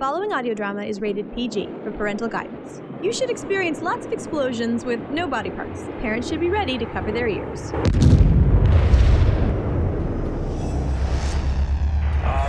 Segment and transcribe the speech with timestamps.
[0.00, 2.80] following audio drama is rated PG for parental guidance.
[3.02, 5.82] You should experience lots of explosions with no body parts.
[6.00, 7.70] Parents should be ready to cover their ears.
[7.70, 7.74] Uh,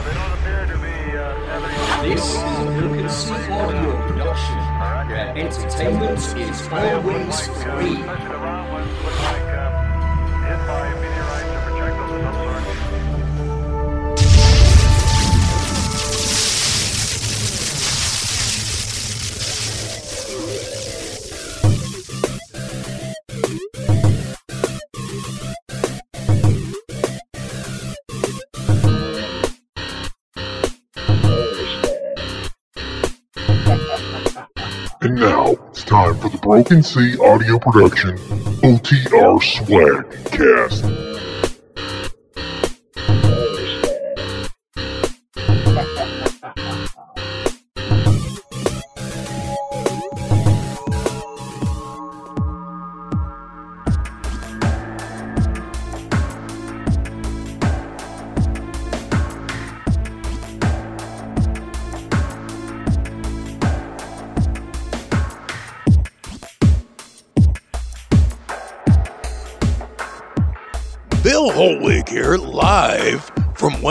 [0.02, 4.58] they don't appear to be uh, This is a Wilkinson audio production,
[5.09, 7.99] where entertainment is always free.
[36.05, 38.18] Time for the Broken Sea Audio Production
[38.64, 41.11] OTR Swag Cast.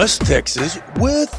[0.01, 1.31] West Texas with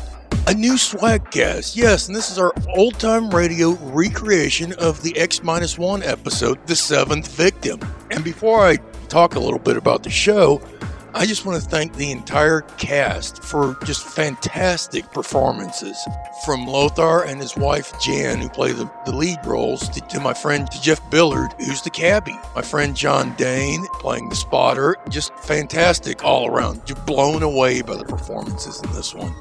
[0.45, 1.75] a new Swagcast.
[1.75, 6.75] Yes, and this is our old time radio recreation of the X 1 episode, The
[6.75, 7.79] Seventh Victim.
[8.11, 8.75] And before I
[9.09, 10.61] talk a little bit about the show,
[11.13, 15.97] I just want to thank the entire cast for just fantastic performances.
[16.45, 20.33] From Lothar and his wife Jan, who play the, the lead roles, to, to my
[20.33, 22.39] friend to Jeff Billard, who's the cabbie.
[22.55, 24.95] My friend John Dane playing the spotter.
[25.09, 26.85] Just fantastic all around.
[26.85, 29.35] Just blown away by the performances in this one.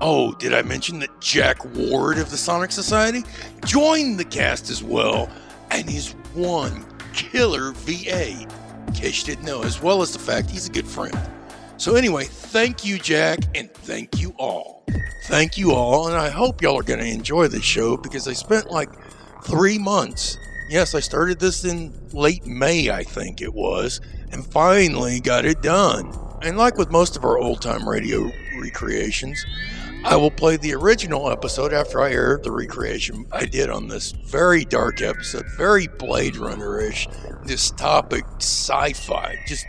[0.00, 3.24] Oh, did I mention that Jack Ward of the Sonic Society
[3.64, 5.28] joined the cast as well?
[5.72, 8.46] And he's one killer VA
[8.92, 11.18] in case you didn't know, as well as the fact he's a good friend.
[11.78, 14.84] So, anyway, thank you, Jack, and thank you all.
[15.24, 18.34] Thank you all, and I hope y'all are going to enjoy this show because I
[18.34, 18.90] spent like
[19.44, 20.36] three months.
[20.68, 24.00] Yes, I started this in late May, I think it was,
[24.30, 26.12] and finally got it done.
[26.42, 29.44] And like with most of our old time radio recreations,
[30.04, 34.10] I will play the original episode after I air the recreation I did on this
[34.10, 37.06] very dark episode, very Blade Runner ish,
[37.44, 39.36] dystopic sci fi.
[39.46, 39.64] Just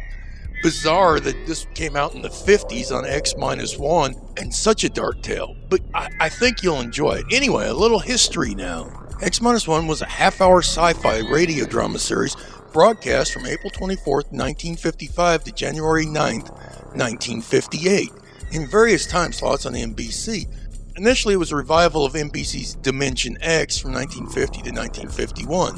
[0.64, 4.90] bizarre that this came out in the 50s on X minus one and such a
[4.90, 5.56] dark tale.
[5.70, 7.26] But I, I think you'll enjoy it.
[7.32, 9.06] Anyway, a little history now.
[9.22, 12.36] X minus one was a half hour sci fi radio drama series
[12.74, 16.50] broadcast from April 24th, 1955 to January 9th,
[16.96, 18.10] 1958
[18.54, 20.48] in various time slots on NBC.
[20.96, 25.76] Initially, it was a revival of NBC's Dimension X from 1950 to 1951.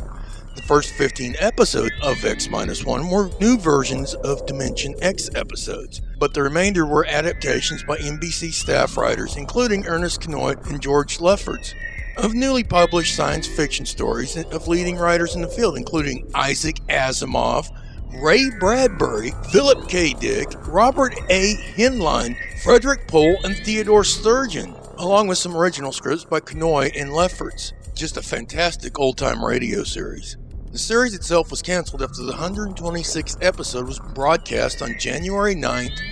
[0.55, 6.33] The first 15 episodes of X 1 were new versions of Dimension X episodes, but
[6.33, 11.73] the remainder were adaptations by NBC staff writers, including Ernest Kinoy and George Lefferts,
[12.17, 17.69] of newly published science fiction stories of leading writers in the field, including Isaac Asimov,
[18.17, 20.13] Ray Bradbury, Philip K.
[20.13, 21.55] Dick, Robert A.
[21.75, 27.73] Heinlein, Frederik Pohl, and Theodore Sturgeon, along with some original scripts by Kinoy and Lefferts.
[27.93, 30.37] Just a fantastic old time radio series.
[30.71, 35.61] The series itself was canceled after the 126th episode was broadcast on January 9,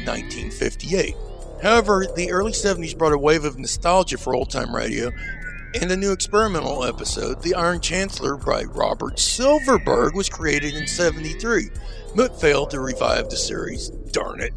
[0.06, 1.16] 1958.
[1.62, 5.12] However, the early 70s brought a wave of nostalgia for old time radio,
[5.82, 11.70] and a new experimental episode, The Iron Chancellor by Robert Silverberg, was created in 73,
[12.16, 13.90] but failed to revive the series.
[14.12, 14.54] Darn it.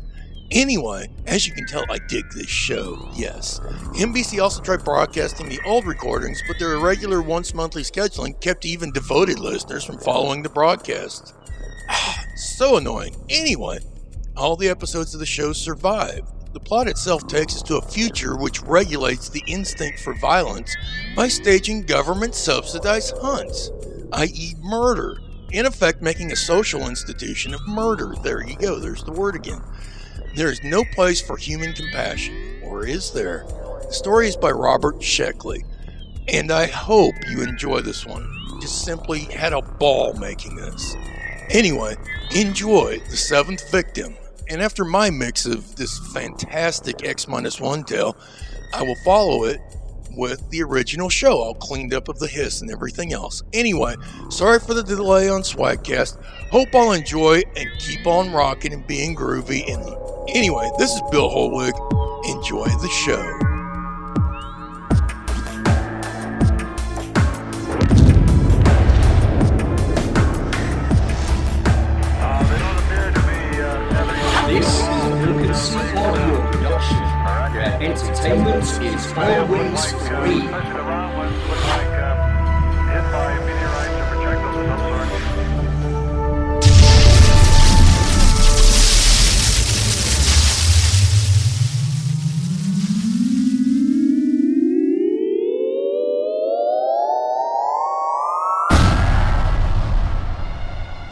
[0.53, 3.60] Anyway, as you can tell, I dig this show, yes.
[3.94, 8.93] NBC also tried broadcasting the old recordings, but their irregular once monthly scheduling kept even
[8.93, 11.34] devoted listeners from following the broadcast.
[12.37, 13.16] so annoying.
[13.28, 13.78] Anyway,
[14.37, 16.31] all the episodes of the show survive.
[16.56, 20.74] The plot itself takes us to a future which regulates the instinct for violence
[21.14, 23.70] by staging government subsidized hunts,
[24.14, 25.18] i.e., murder.
[25.53, 28.14] In effect, making a social institution of murder.
[28.22, 29.60] There you go, there's the word again.
[30.34, 33.44] There is no place for human compassion, or is there?
[33.82, 35.62] The story is by Robert Sheckley,
[36.26, 38.26] and I hope you enjoy this one.
[38.62, 40.97] Just simply had a ball making this.
[41.50, 41.97] Anyway,
[42.34, 44.16] enjoy The Seventh Victim,
[44.48, 48.16] and after my mix of this fantastic X 1 tale,
[48.75, 49.60] I will follow it
[50.16, 53.43] with the original show, all cleaned up of the hiss and everything else.
[53.53, 53.95] Anyway,
[54.31, 56.22] sorry for the delay on Swagcast.
[56.51, 59.71] Hope I'll enjoy and keep on rocking and being groovy.
[59.71, 59.84] And
[60.34, 61.75] anyway, this is Bill Hollweg.
[62.28, 63.55] Enjoy the show.
[74.47, 76.98] This is a Lucas Audio production
[77.53, 80.47] where entertainment is always free.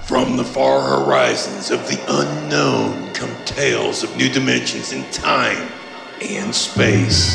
[0.05, 2.94] From the far horizons of the unknown
[3.65, 5.73] tales of new dimensions in time
[6.21, 7.35] and space.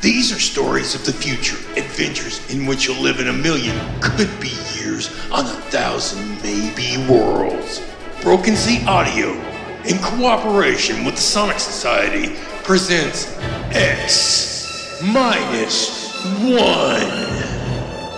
[0.00, 4.30] These are stories of the future, adventures in which you'll live in a million, could
[4.40, 7.82] be years, on a thousand, maybe worlds.
[8.22, 9.32] Broken Sea Audio,
[9.84, 13.36] in cooperation with the Sonic Society, presents
[13.72, 17.39] X minus one.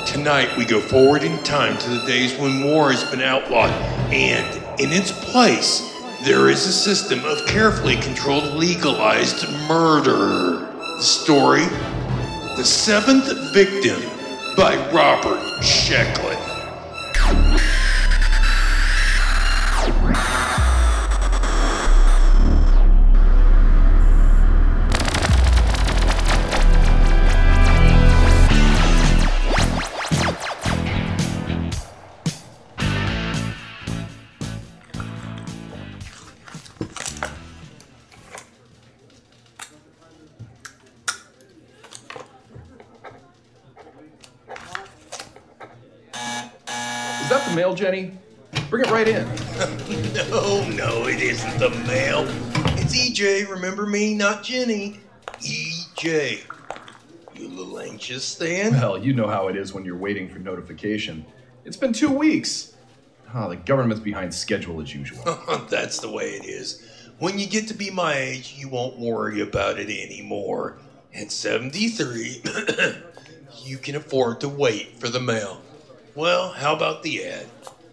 [0.06, 3.70] Tonight, we go forward in time to the days when war has been outlawed,
[4.12, 5.94] and in its place,
[6.24, 10.66] there is a system of carefully controlled, legalized murder.
[10.76, 11.64] The story
[12.56, 14.02] The Seventh Victim
[14.56, 16.31] by Robert Sheckley.
[49.02, 49.28] Right in.
[50.12, 52.24] No, no, it isn't the mail.
[52.78, 55.00] It's EJ, remember me, not Jenny.
[55.40, 56.42] EJ.
[57.34, 58.72] You a little anxious, Stan?
[58.72, 61.24] Well, you know how it is when you're waiting for notification.
[61.64, 62.74] It's been two weeks.
[63.32, 65.22] Ah, the government's behind schedule as usual.
[65.70, 66.86] That's the way it is.
[67.18, 70.78] When you get to be my age, you won't worry about it anymore.
[71.14, 72.42] At 73,
[73.64, 75.62] you can afford to wait for the mail.
[76.14, 77.46] Well, how about the ad?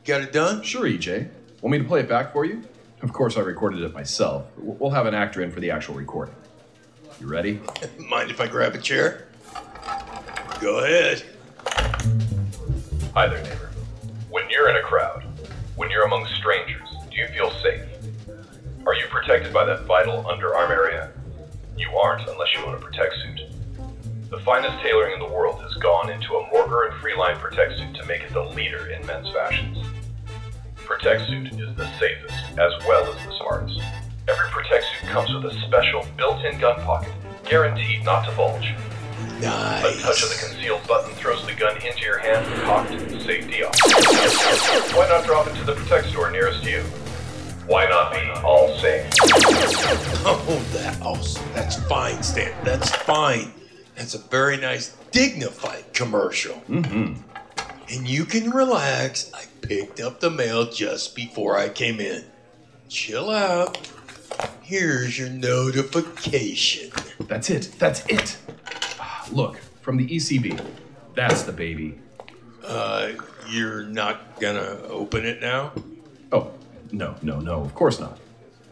[0.09, 0.63] Got it done?
[0.63, 1.29] Sure, EJ.
[1.61, 2.63] Want me to play it back for you?
[3.03, 4.47] Of course, I recorded it myself.
[4.57, 6.33] We'll have an actor in for the actual recording.
[7.21, 7.59] You ready?
[8.09, 9.27] Mind if I grab a chair?
[10.59, 11.23] Go ahead.
[13.13, 13.69] Hi there, neighbor.
[14.31, 15.25] When you're in a crowd,
[15.75, 17.83] when you're among strangers, do you feel safe?
[18.87, 21.11] Are you protected by that vital underarm area?
[21.77, 23.41] You aren't unless you own a protect suit.
[24.31, 27.93] The finest tailoring in the world has gone into a Morger and Frelaine protect suit
[27.93, 29.77] to make it the leader in men's fashions.
[30.89, 33.79] Protect suit is the safest as well as the smartest.
[34.27, 37.13] Every protect suit comes with a special built-in gun pocket,
[37.45, 38.73] guaranteed not to bulge.
[39.39, 39.85] Nice.
[39.85, 42.89] A touch of the concealed button throws the gun into your hand, cocked,
[43.21, 43.75] safety off.
[44.95, 46.81] Why not drop it to the Protect store nearest you?
[47.67, 49.07] Why not be all safe?
[50.25, 51.47] Oh, that awesome.
[51.53, 52.51] That's fine, Stan.
[52.65, 53.53] That's fine.
[53.95, 56.55] That's a very nice, dignified commercial.
[56.67, 57.21] Mm-hmm.
[57.91, 59.31] And you can relax.
[59.33, 62.23] I picked up the mail just before I came in.
[62.87, 63.77] Chill out.
[64.61, 66.91] Here's your notification.
[67.21, 67.73] That's it.
[67.79, 68.37] That's it.
[68.99, 70.63] Ah, Look, from the ECB.
[71.15, 71.97] That's the baby.
[72.63, 73.13] Uh,
[73.49, 75.71] you're not gonna open it now?
[76.31, 76.51] Oh,
[76.91, 78.19] no, no, no, of course not.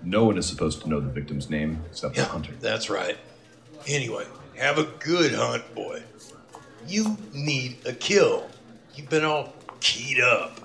[0.04, 2.54] No one is supposed to know the victim's name except the hunter.
[2.60, 3.18] that's right.
[3.88, 4.26] Anyway,
[4.58, 6.04] have a good hunt, boy.
[6.88, 8.48] You need a kill.
[8.98, 10.60] You've been all keyed up.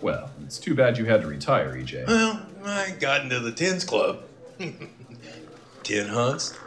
[0.00, 2.06] Well, it's too bad you had to retire, EJ.
[2.06, 4.22] Well, I got into the tens club.
[5.82, 6.58] Ten hunts,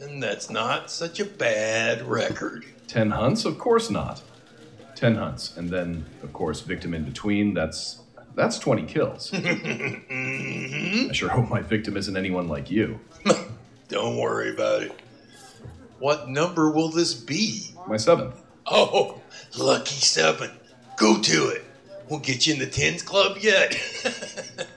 [0.00, 2.64] and that's not such a bad record.
[2.86, 3.44] Ten hunts?
[3.44, 4.22] Of course not.
[4.94, 7.52] Ten hunts, and then, of course, victim in between.
[7.52, 7.98] That's
[8.36, 9.32] that's twenty kills.
[9.40, 11.10] Mm-hmm.
[11.10, 13.00] I sure hope my victim isn't anyone like you.
[13.88, 14.92] Don't worry about it.
[15.98, 17.74] What number will this be?
[17.88, 18.40] My seventh.
[18.66, 19.20] Oh,
[19.58, 20.50] lucky seven.
[21.00, 21.64] Go to it.
[22.10, 23.74] We'll get you in the tens club yet.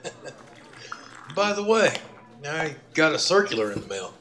[1.36, 1.98] By the way,
[2.48, 4.14] I got a circular in the mail.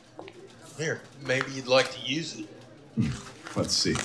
[0.77, 2.45] Here, maybe you'd like to use it.
[2.95, 3.95] Hmm, let's see.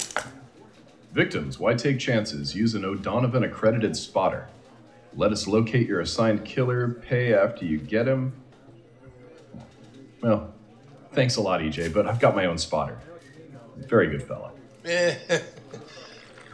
[1.12, 2.54] Victims, why take chances?
[2.54, 4.46] Use an O'Donovan accredited spotter.
[5.16, 6.90] Let us locate your assigned killer.
[6.90, 8.32] Pay after you get him.
[10.22, 10.54] Well,
[11.14, 13.00] thanks a lot, EJ, but I've got my own spotter.
[13.76, 14.52] Very good fella.
[14.84, 15.16] Eh,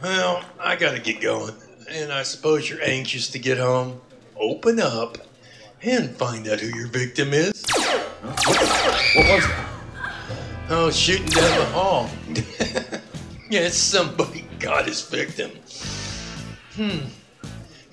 [0.01, 1.53] Well, I gotta get going.
[1.89, 4.01] And I suppose you're anxious to get home.
[4.37, 5.17] Open up
[5.81, 7.63] and find out who your victim is.
[8.23, 9.69] What was that?
[10.69, 12.09] Oh, shooting down the hall.
[13.49, 15.51] yes, somebody got his victim.
[16.75, 17.05] Hmm.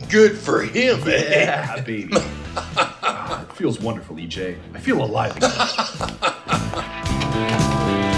[0.09, 1.45] Good for him, eh?
[1.45, 2.15] Yeah, baby.
[2.57, 4.57] Ah, Feels wonderful, EJ.
[4.75, 5.51] I feel alive again.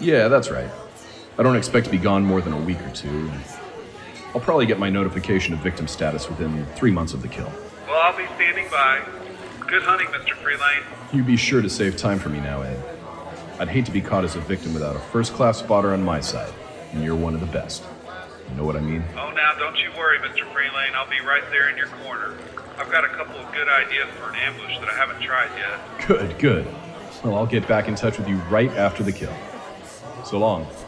[0.00, 0.70] Yeah, that's right.
[1.38, 3.30] I don't expect to be gone more than a week or two.
[4.34, 7.50] I'll probably get my notification of victim status within three months of the kill.
[7.86, 9.02] Well, I'll be standing by.
[9.66, 10.34] Good hunting, Mr.
[10.34, 10.84] Frelaine.
[11.12, 12.82] You be sure to save time for me now, Ed.
[13.58, 16.20] I'd hate to be caught as a victim without a first class spotter on my
[16.20, 16.52] side,
[16.92, 17.82] and you're one of the best.
[18.50, 19.02] You know what I mean?
[19.16, 20.44] Oh, now don't you worry, Mr.
[20.52, 20.94] Frelaine.
[20.94, 22.34] I'll be right there in your corner.
[22.78, 26.06] I've got a couple of good ideas for an ambush that I haven't tried yet.
[26.06, 26.66] Good, good.
[27.24, 29.34] Well, I'll get back in touch with you right after the kill.
[30.28, 30.87] So long.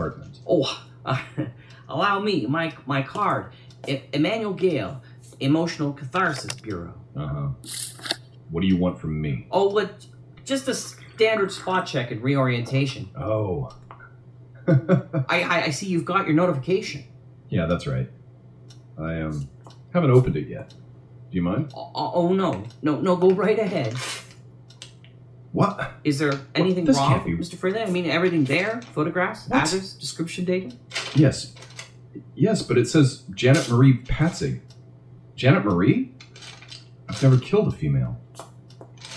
[0.00, 0.38] Apartment?
[0.46, 1.20] Oh, uh,
[1.88, 3.52] allow me, my, my card.
[3.86, 5.02] E- Emmanuel Gale,
[5.40, 6.94] Emotional Catharsis Bureau.
[7.16, 7.48] Uh huh.
[8.50, 9.46] What do you want from me?
[9.50, 10.06] Oh, what?
[10.44, 13.08] Just a standard spot check and reorientation.
[13.16, 13.70] Oh.
[14.68, 17.04] I, I, I see you've got your notification.
[17.48, 18.08] yeah, that's right.
[18.98, 19.48] I um
[19.94, 20.70] haven't opened it yet.
[21.30, 21.72] Do you mind?
[21.74, 23.94] Oh, oh no, no, no, go right ahead.
[25.52, 25.92] What?
[26.04, 27.56] Is there anything this wrong, can't be- Mr.
[27.56, 27.88] Frelaine?
[27.88, 28.80] I mean, everything there?
[28.94, 29.66] Photographs, What?
[29.66, 30.76] address, description data?
[31.14, 31.54] Yes.
[32.36, 34.62] Yes, but it says Janet Marie Patzig.
[35.34, 36.12] Janet Marie?
[37.08, 38.20] I've never killed a female.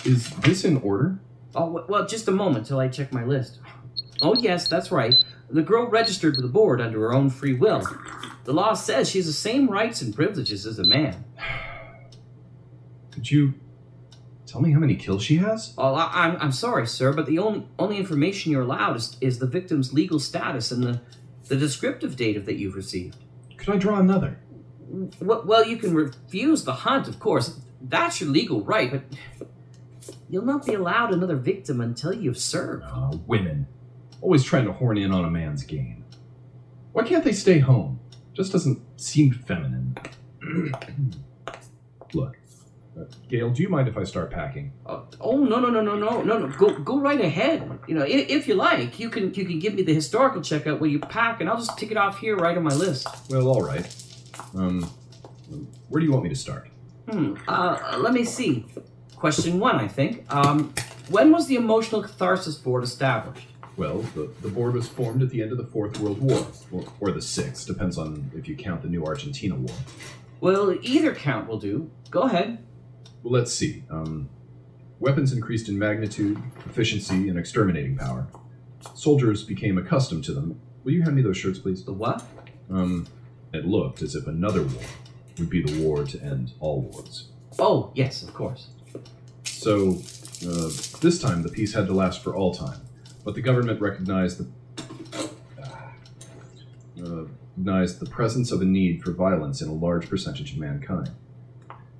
[0.05, 1.19] Is this in order?
[1.55, 3.59] Oh, w- well, just a moment till I check my list.
[4.21, 5.15] Oh, yes, that's right.
[5.49, 7.83] The girl registered with the board under her own free will.
[8.45, 11.23] The law says she has the same rights and privileges as a man.
[13.11, 13.53] Could you
[14.53, 15.73] tell me how many kills she has?
[15.79, 19.39] Oh, I, I'm, I'm sorry, sir, but the only, only information you're allowed is, is
[19.39, 21.01] the victim's legal status and the,
[21.47, 23.17] the descriptive data that you've received.
[23.57, 24.39] Could I draw another?
[25.19, 27.61] Well, well, you can refuse the hunt, of course.
[27.81, 29.47] That's your legal right, but
[30.29, 32.83] you'll not be allowed another victim until you've served.
[32.85, 33.65] Uh, women.
[34.21, 36.05] Always trying to horn in on a man's game.
[36.91, 37.99] Why can't they stay home?
[38.33, 39.97] Just doesn't seem feminine.
[42.13, 42.37] Look,
[43.27, 44.71] Gale, do you mind if I start packing?
[44.85, 46.47] Oh, oh no no no no no no no!
[46.47, 47.79] Go go right ahead.
[47.87, 50.79] You know, if, if you like, you can you can give me the historical checkout
[50.79, 53.07] where you pack, and I'll just tick it off here right on my list.
[53.29, 53.87] Well, all right.
[54.55, 54.83] Um,
[55.89, 56.69] where do you want me to start?
[57.09, 57.35] Hmm.
[57.47, 58.65] Uh, let me see.
[59.15, 60.25] Question one, I think.
[60.33, 60.73] Um,
[61.09, 63.47] when was the Emotional Catharsis Board established?
[63.75, 66.85] Well, the, the board was formed at the end of the Fourth World War, or,
[66.99, 69.75] or the Sixth, depends on if you count the new Argentina War.
[70.39, 71.89] Well, either count will do.
[72.11, 72.63] Go ahead.
[73.23, 73.83] Well, let's see.
[73.89, 74.29] Um,
[74.99, 78.27] weapons increased in magnitude, efficiency, and exterminating power.
[78.95, 80.59] Soldiers became accustomed to them.
[80.83, 81.85] Will you hand me those shirts, please?
[81.85, 82.21] The what?
[82.69, 83.07] Um,
[83.53, 84.83] it looked as if another war
[85.37, 87.29] would be the war to end all wars.
[87.57, 88.67] Oh yes, of course.
[89.45, 90.01] So,
[90.45, 92.79] uh, this time the peace had to last for all time,
[93.23, 94.47] but the government recognized the
[97.01, 97.25] uh,
[97.55, 101.11] recognized the presence of a need for violence in a large percentage of mankind.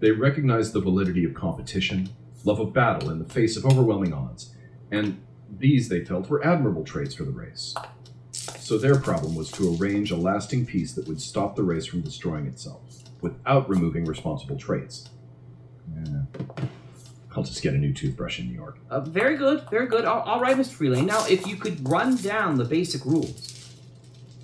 [0.03, 2.10] They recognized the validity of competition,
[2.43, 4.53] love of battle in the face of overwhelming odds,
[4.91, 5.17] and
[5.50, 7.74] these they felt were admirable traits for the race.
[8.33, 12.01] So their problem was to arrange a lasting peace that would stop the race from
[12.01, 12.81] destroying itself,
[13.22, 15.07] without removing responsible traits.
[15.95, 16.65] Yeah.
[17.33, 18.79] I'll just get a new toothbrush in New York.
[18.89, 20.03] Uh, very good, very good.
[20.03, 20.75] All, all right, Mr.
[20.75, 21.05] Frelaine.
[21.05, 23.74] Now, if you could run down the basic rules.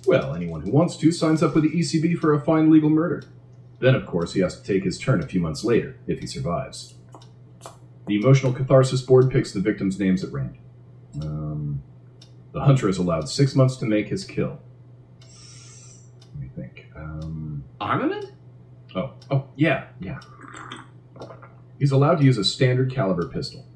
[0.06, 3.24] Well, anyone who wants to signs up with the ECB for a fine legal murder.
[3.80, 6.26] Then, of course, he has to take his turn a few months later, if he
[6.26, 6.94] survives.
[8.06, 10.58] The Emotional Catharsis Board picks the victims' names at random.
[11.20, 11.82] Um,
[12.52, 14.60] the hunter is allowed six months to make his kill.
[15.22, 16.86] Let me think.
[16.94, 18.32] Um, Armament?
[18.94, 20.20] oh, oh, yeah, yeah.
[21.78, 23.66] He's allowed to use a standard caliber pistol.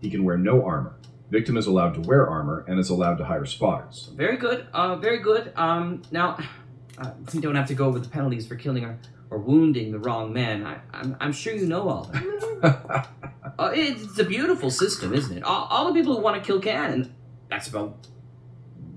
[0.00, 0.96] He can wear no armor.
[1.30, 4.10] Victim is allowed to wear armor and is allowed to hire spotters.
[4.16, 4.66] Very good.
[4.72, 5.52] Uh, very good.
[5.54, 6.38] Um, now,
[6.98, 8.98] uh, we don't have to go over the penalties for killing or,
[9.32, 10.66] or wounding the wrong man.
[10.66, 13.08] I, I'm, I'm sure you know all that.
[13.58, 15.42] uh, it's a beautiful system, isn't it?
[15.42, 17.14] All, all the people who want to kill can, and
[17.48, 18.06] that's about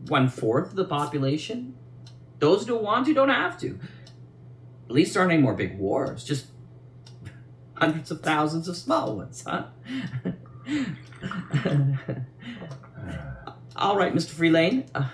[0.08, 1.76] one fourth of the population.
[2.40, 3.80] Those who don't want to don't have to.
[4.88, 6.26] At least there aren't any more big wars.
[6.26, 6.48] Just
[7.76, 9.68] hundreds of thousands of small ones, huh?
[13.78, 14.34] All right, Mr.
[14.34, 14.90] Frelaine.
[14.94, 15.08] Uh,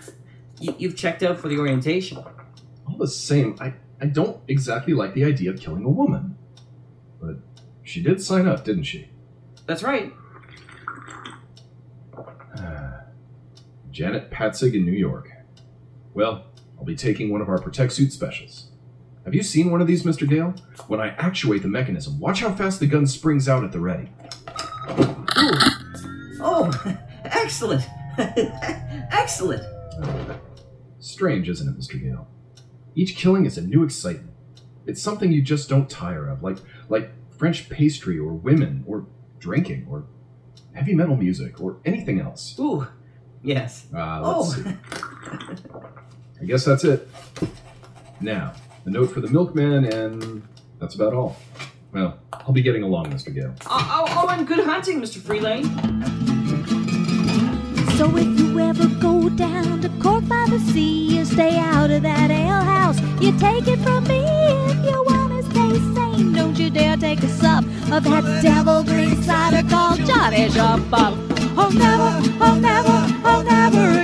[0.59, 2.17] you, you've checked out for the orientation.
[2.17, 6.35] All the same, I, I don't exactly like the idea of killing a woman.
[7.21, 7.35] But
[7.83, 9.09] she did sign up, didn't she?
[9.67, 10.11] That's right.
[13.91, 15.29] Janet Patzig in New York.
[16.15, 18.71] Well, I'll be taking one of our Protect Suit specials.
[19.23, 20.27] Have you seen one of these, Mr.
[20.27, 20.55] Gale?
[20.87, 24.09] When I actuate the mechanism, watch how fast the gun springs out at the ready.
[26.41, 26.71] Oh,
[27.25, 27.87] excellent.
[28.17, 29.63] excellent.
[30.99, 32.01] Strange, isn't it, Mr.
[32.01, 32.27] Gale?
[32.95, 34.33] Each killing is a new excitement.
[34.85, 36.57] It's something you just don't tire of, like
[36.89, 39.05] like French pastry or women or
[39.39, 40.05] drinking or
[40.73, 42.55] heavy metal music or anything else.
[42.59, 42.87] Ooh,
[43.43, 43.85] yes.
[43.93, 44.43] Uh, let's Oh.
[44.53, 44.63] see.
[46.41, 47.07] I guess that's it.
[48.19, 48.53] Now,
[48.85, 50.43] a note for the milkman, and
[50.79, 51.37] that's about all.
[51.91, 53.33] Well, I'll be getting along, Mr.
[53.33, 53.53] Gale.
[53.65, 55.19] Oh, oh, oh, and good hunting, Mr.
[55.19, 55.65] Frelaine.
[57.97, 62.01] So if you ever go down to Cork by the Sea, you stay out of
[62.03, 62.20] that alehouse.
[63.21, 64.25] You take it from me
[64.71, 66.33] if you wanna stay sane.
[66.33, 71.13] Don't you dare take a sup of that devil green cider called Johnny Jump Up.
[71.55, 72.11] Oh never,
[72.43, 74.00] oh never, oh never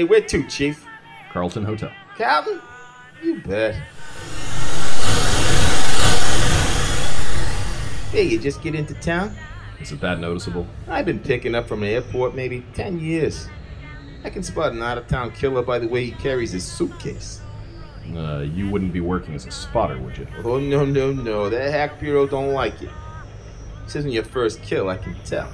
[0.00, 0.86] Hey, where to, Chief?
[1.30, 1.92] Carlton Hotel.
[2.16, 2.58] Calvin?
[3.22, 3.74] You bet.
[8.10, 9.36] Hey, you just get into town?
[9.78, 10.66] Is it that noticeable?
[10.88, 13.46] I've been picking up from the airport maybe 10 years.
[14.24, 17.42] I can spot an out of town killer by the way he carries his suitcase.
[18.16, 20.26] Uh, you wouldn't be working as a spotter, would you?
[20.42, 21.50] Oh, no, no, no.
[21.50, 22.88] That hack bureau don't like it.
[23.84, 25.52] This isn't your first kill, I can tell.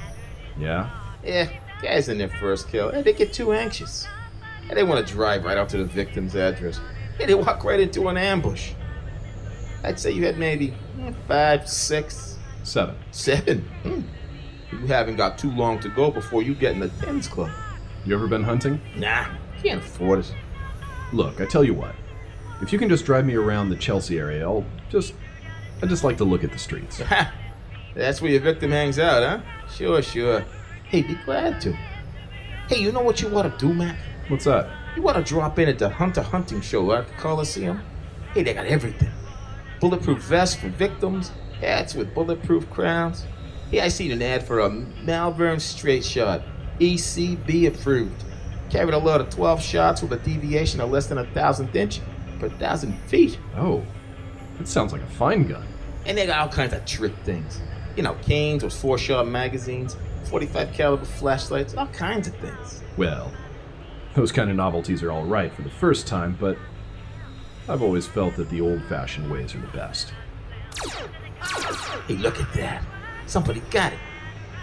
[0.56, 0.88] Yeah?
[1.24, 1.50] Yeah,
[1.82, 4.06] guys in their first kill, eh, they get too anxious.
[4.68, 6.80] And they want to drive right out to the victim's address.
[7.18, 8.72] They walk right into an ambush.
[9.84, 12.96] I'd say you had maybe eh, five, six, Seven.
[13.12, 13.60] seven.
[13.82, 14.00] Hmm.
[14.72, 17.50] You haven't got too long to go before you get in the tens club.
[18.04, 18.80] You ever been hunting?
[18.96, 19.26] Nah,
[19.62, 20.34] can't afford it.
[21.12, 21.94] Look, I tell you what.
[22.60, 25.14] If you can just drive me around the Chelsea area, I'll just.
[25.82, 27.00] I just like to look at the streets.
[27.94, 29.68] That's where your victim hangs out, huh?
[29.70, 30.44] Sure, sure.
[30.84, 31.72] Hey, be glad to.
[32.68, 33.96] Hey, you know what you want to do, Mac?
[34.28, 34.68] What's that?
[34.96, 37.80] You want to drop in at the Hunter Hunting Show at the Coliseum.
[38.34, 39.10] Hey, they got everything.
[39.80, 43.24] Bulletproof vests for victims, hats with bulletproof crowns.
[43.70, 46.42] Hey, I seen an ad for a Malvern straight shot.
[46.80, 48.24] ECB approved.
[48.68, 52.00] Carried a load of 12 shots with a deviation of less than a thousandth inch
[52.40, 53.38] per thousand feet.
[53.56, 53.84] Oh,
[54.58, 55.64] that sounds like a fine gun.
[56.04, 57.60] And they got all kinds of trick things.
[57.96, 62.82] You know, canes with four shot magazines, 45 caliber flashlights, all kinds of things.
[62.96, 63.30] Well,
[64.16, 66.58] those kind of novelties are all right for the first time, but
[67.68, 70.12] I've always felt that the old fashioned ways are the best.
[72.08, 72.82] Hey, look at that.
[73.26, 73.98] Somebody got it.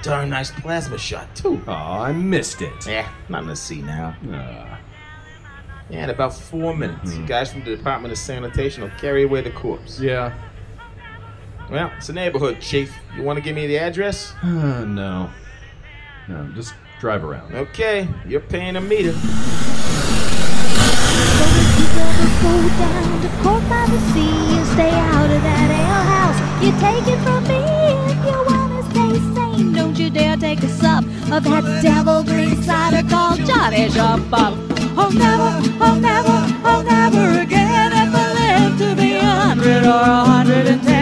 [0.01, 1.61] Darn nice plasma shot, too.
[1.67, 2.85] Aw, I missed it.
[2.87, 4.15] Yeah, nothing to see now.
[4.31, 4.79] Ah.
[5.89, 9.51] Yeah, in about four minutes, guys from the Department of Sanitation will carry away the
[9.51, 9.99] corpse.
[9.99, 10.33] Yeah.
[11.69, 12.93] Well, it's a neighborhood, Chief.
[13.15, 14.33] You want to give me the address?
[14.41, 15.29] Uh, no.
[16.27, 17.53] No, just drive around.
[17.53, 19.11] Okay, you're paying a meter.
[19.11, 19.19] Go
[22.79, 26.39] down to Cork by the sea and stay out of that alehouse.
[26.63, 27.61] You take it from me
[28.11, 29.73] if you wanna stay sane.
[29.73, 34.53] Don't you dare take a sup of that devil green cider called Johnny Jump Up.
[34.95, 37.91] Oh never, oh never, oh never again.
[37.91, 40.92] If I live to be a hundred or a hundred and ten,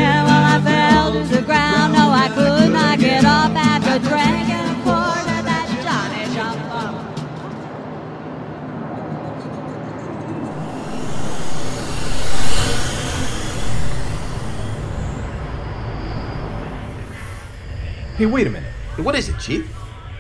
[18.22, 18.72] Hey, wait a minute.
[18.98, 19.68] What is it, Chief?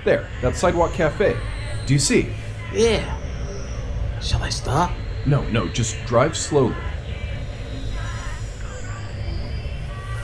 [0.05, 1.37] There, that sidewalk cafe.
[1.85, 2.33] Do you see?
[2.73, 3.15] Yeah.
[4.19, 4.91] Shall I stop?
[5.27, 6.73] No, no, just drive slowly.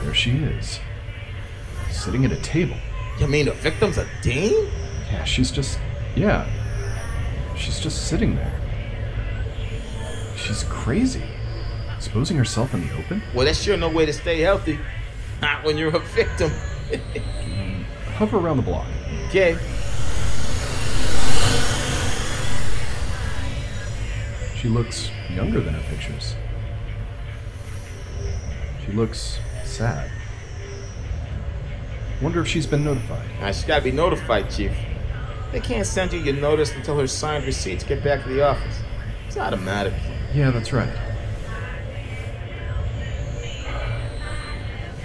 [0.02, 0.80] There she is.
[1.92, 2.76] Sitting at a table.
[3.20, 4.68] You mean the victim's a dame?
[5.12, 5.78] Yeah, she's just.
[6.16, 6.50] Yeah.
[7.56, 8.60] She's just sitting there.
[10.36, 11.22] She's crazy.
[11.96, 13.22] Exposing herself in the open?
[13.32, 14.80] Well, that's sure no way to stay healthy.
[15.40, 16.50] Not when you're a victim.
[18.16, 18.86] Hover around the block.
[19.28, 19.56] Okay.
[24.56, 26.34] She looks younger than her pictures.
[28.84, 30.10] She looks sad.
[32.20, 33.24] Wonder if she's been notified.
[33.40, 34.72] Now, she's gotta be notified, Chief.
[35.52, 38.80] They can't send you your notice until her signed receipts get back to the office.
[39.28, 39.94] It's automatic.
[40.34, 40.92] Yeah, that's right.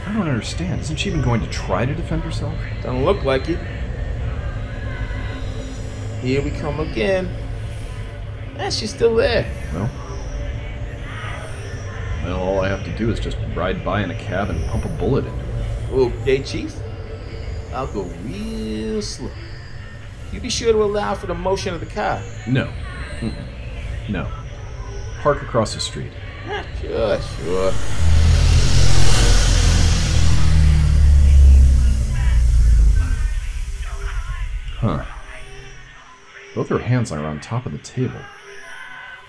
[0.05, 0.81] I don't understand.
[0.81, 2.53] Isn't she even going to try to defend herself?
[2.81, 3.59] Doesn't look like it.
[6.21, 7.29] Here we come again.
[8.57, 9.45] And she's still there.
[9.73, 9.89] Well,
[12.23, 14.85] well, all I have to do is just ride by in a cab and pump
[14.85, 15.93] a bullet into her.
[16.21, 16.73] Okay, Chief.
[17.73, 19.31] I'll go real slow.
[20.31, 22.21] You be sure to allow for the motion of the car.
[22.47, 22.71] No.
[23.19, 23.33] Mm-mm.
[24.09, 24.29] No.
[25.21, 26.11] Park across the street.
[26.47, 27.71] Ah, Sure, sure.
[34.83, 35.05] Huh.
[36.55, 38.19] Both her hands are on top of the table.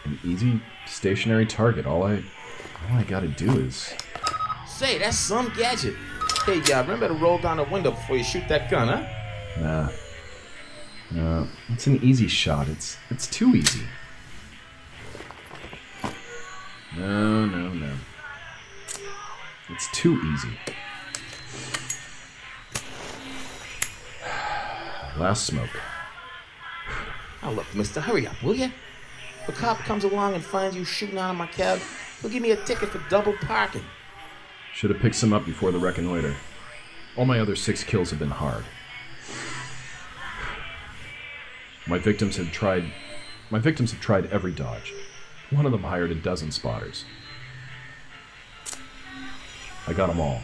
[0.04, 1.86] An easy, stationary target.
[1.86, 3.94] All I, all I gotta do is.
[4.66, 5.94] Say, that's some gadget.
[6.44, 9.60] Hey, uh, remember to roll down the window before you shoot that gun, huh?
[9.60, 9.88] Nah.
[11.12, 12.66] No, it's an easy shot.
[12.68, 13.86] It's it's too easy.
[16.96, 17.92] No, no, no.
[19.70, 20.58] It's too easy.
[25.16, 25.70] Last smoke.
[27.42, 28.70] Now look, mister, hurry up, will you?
[29.42, 31.78] If a cop comes along and finds you shooting out of my cab,
[32.20, 33.84] he'll give me a ticket for double parking.
[34.72, 36.34] Should have picked some up before the reconnoiter.
[37.16, 38.64] All my other six kills have been hard.
[41.86, 42.84] My victims have tried.
[43.50, 44.92] My victims have tried every dodge.
[45.50, 47.04] One of them hired a dozen spotters.
[49.86, 50.42] I got them all.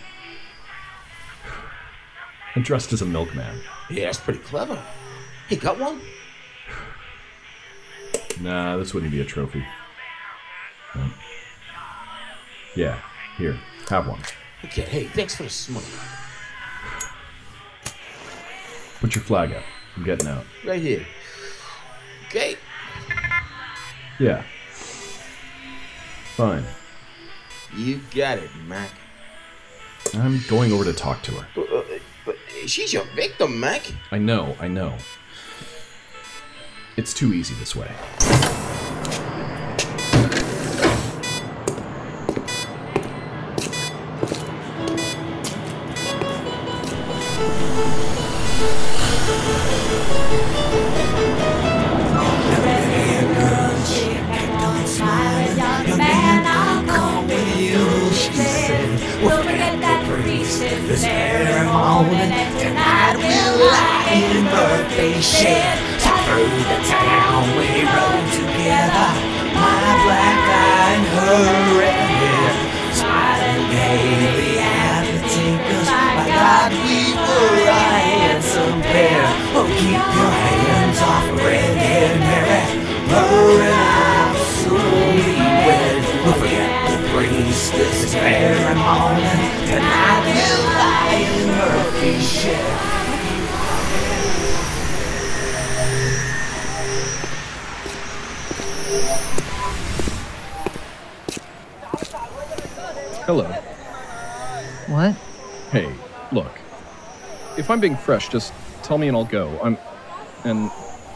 [2.55, 3.61] And dressed as a milkman.
[3.91, 4.83] Yeah, that's pretty clever.
[5.49, 6.01] He got one?
[8.41, 9.65] Nah, this wouldn't be a trophy.
[10.95, 11.11] No.
[12.75, 13.01] Yeah,
[13.37, 13.59] here,
[13.89, 14.21] have one.
[14.65, 15.85] Okay, hey, thanks for the smoke.
[19.01, 19.63] Put your flag up.
[19.97, 20.45] I'm getting out.
[20.65, 21.07] Right here.
[22.27, 22.57] Okay.
[24.19, 24.45] Yeah.
[26.37, 26.65] Fine.
[27.77, 28.91] You got it, Mac.
[30.15, 31.80] I'm going over to talk to her.
[32.67, 33.83] She's your victim, Mac.
[34.11, 34.95] I know, I know.
[36.97, 37.91] It's too easy this way.
[64.61, 65.79] Murphy's shed.
[66.31, 69.11] Through the town we rode together,
[69.51, 71.43] my black eye and her
[71.81, 72.51] red hair,
[72.95, 75.89] smiling gaily at the tinkers.
[75.91, 79.27] My God, we were a handsome pair.
[79.59, 82.63] Oh, keep your hands off red-haired Mary.
[83.11, 85.35] Her and I will soon be
[85.67, 85.99] wed.
[86.23, 89.35] We'll forget the priest, this ceremony.
[89.67, 93.00] Tonight we'll lie in Murphy's shed.
[103.27, 103.45] Hello.
[104.89, 105.15] What?
[105.71, 105.93] Hey,
[106.33, 106.59] look.
[107.59, 108.53] If I'm being fresh, just
[108.83, 109.61] tell me and I'll go.
[109.63, 109.79] I'm
[110.45, 110.71] an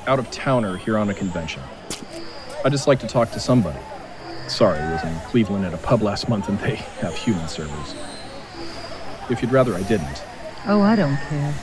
[0.07, 1.63] out of towner here on a convention.
[2.65, 3.79] I'd just like to talk to somebody.
[4.49, 7.95] Sorry, I was in Cleveland at a pub last month and they have human servers.
[9.31, 10.23] If you'd rather I didn't.
[10.67, 11.55] Oh, I don't care.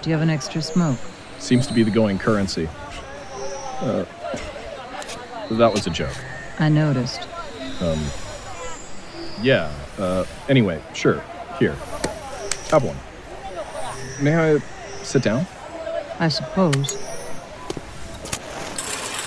[0.00, 0.98] Do you have an extra smoke?
[1.38, 2.68] Seems to be the going currency.
[3.80, 4.04] Uh,
[5.50, 6.16] that was a joke.
[6.58, 7.28] I noticed.
[7.80, 8.02] Um,
[9.42, 11.22] yeah, uh, anyway, sure.
[11.58, 11.74] Here.
[12.70, 12.96] Have one.
[14.22, 14.58] May I
[15.02, 15.46] sit down?
[16.18, 16.94] I suppose.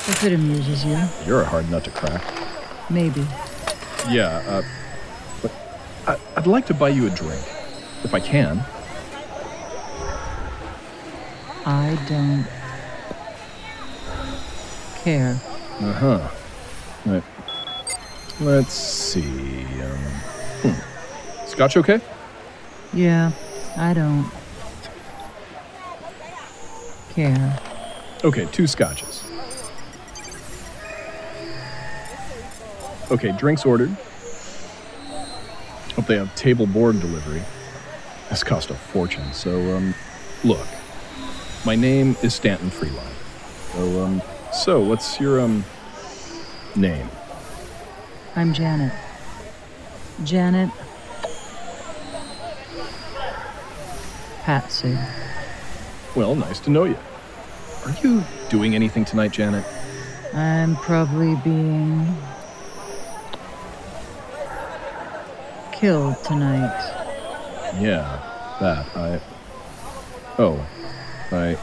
[0.05, 2.23] If it amuses you, You're a hard nut to crack.
[2.89, 3.21] maybe.
[4.09, 4.61] Yeah, uh,
[5.41, 5.51] but
[6.07, 7.41] I, I'd like to buy you a drink,
[8.03, 8.63] if I can.
[11.65, 12.45] I don't
[15.03, 15.39] care.
[15.79, 16.29] Uh huh.
[17.05, 17.23] Right.
[18.43, 19.21] Let's see.
[19.23, 19.97] Um,
[20.61, 21.45] hmm.
[21.47, 22.01] Scotch okay?
[22.91, 23.31] Yeah,
[23.77, 24.29] I don't
[27.11, 27.57] care.
[28.21, 29.23] Okay, two scotches.
[33.09, 33.95] Okay, drinks ordered.
[35.95, 37.41] Hope they have table board delivery.
[38.29, 39.31] This cost a fortune.
[39.31, 39.95] So, um,
[40.43, 40.67] look,
[41.65, 43.07] my name is Stanton Frelaine.
[43.71, 45.63] So, um, so what's your um
[46.75, 47.07] name?
[48.35, 48.91] I'm Janet.
[50.23, 50.71] Janet.
[54.41, 54.97] Patsy.
[56.15, 56.97] Well, nice to know you.
[57.85, 59.63] Are you doing anything tonight, Janet?
[60.33, 62.17] I'm probably being
[65.71, 66.73] killed tonight.
[67.79, 69.21] Yeah, that I.
[70.39, 70.65] Oh,
[71.31, 71.55] I.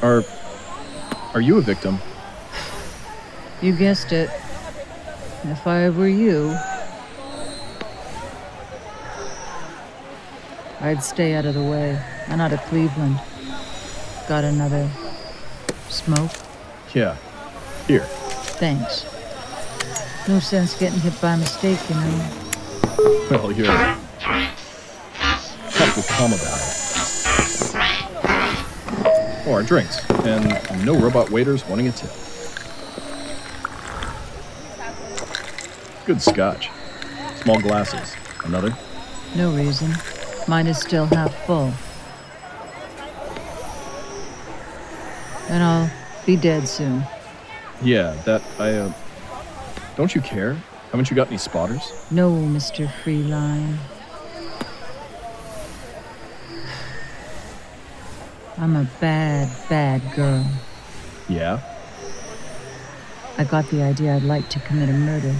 [0.00, 0.24] Are.
[1.34, 1.98] Are you a victim?
[3.60, 4.30] You guessed it.
[5.44, 6.54] If I were you,
[10.80, 11.98] I'd stay out of the way.
[12.28, 13.18] I'm out of Cleveland.
[14.28, 14.88] Got another
[15.88, 16.30] smoke?
[16.94, 17.16] Yeah.
[17.86, 18.04] Here.
[18.60, 19.06] Thanks.
[20.28, 22.28] No sense getting hit by mistake, you know.
[23.30, 23.66] Well, you're.
[23.66, 23.98] Have
[25.94, 26.66] to calm about it.
[29.48, 30.04] Our drinks.
[30.10, 32.10] And no robot waiters wanting a tip.
[36.10, 36.70] Good scotch.
[37.36, 38.16] Small glasses.
[38.44, 38.76] Another?
[39.36, 39.92] No reason.
[40.48, 41.72] Mine is still half full.
[45.48, 45.88] And I'll
[46.26, 47.04] be dead soon.
[47.80, 48.42] Yeah, that.
[48.58, 48.92] I, uh.
[49.94, 50.54] Don't you care?
[50.90, 51.92] Haven't you got any spotters?
[52.10, 52.88] No, Mr.
[52.88, 53.76] Frelaine.
[58.58, 60.44] I'm a bad, bad girl.
[61.28, 61.60] Yeah?
[63.38, 65.36] I got the idea I'd like to commit a murder.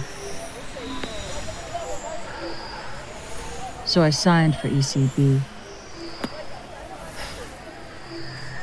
[3.91, 5.41] So I signed for ECB.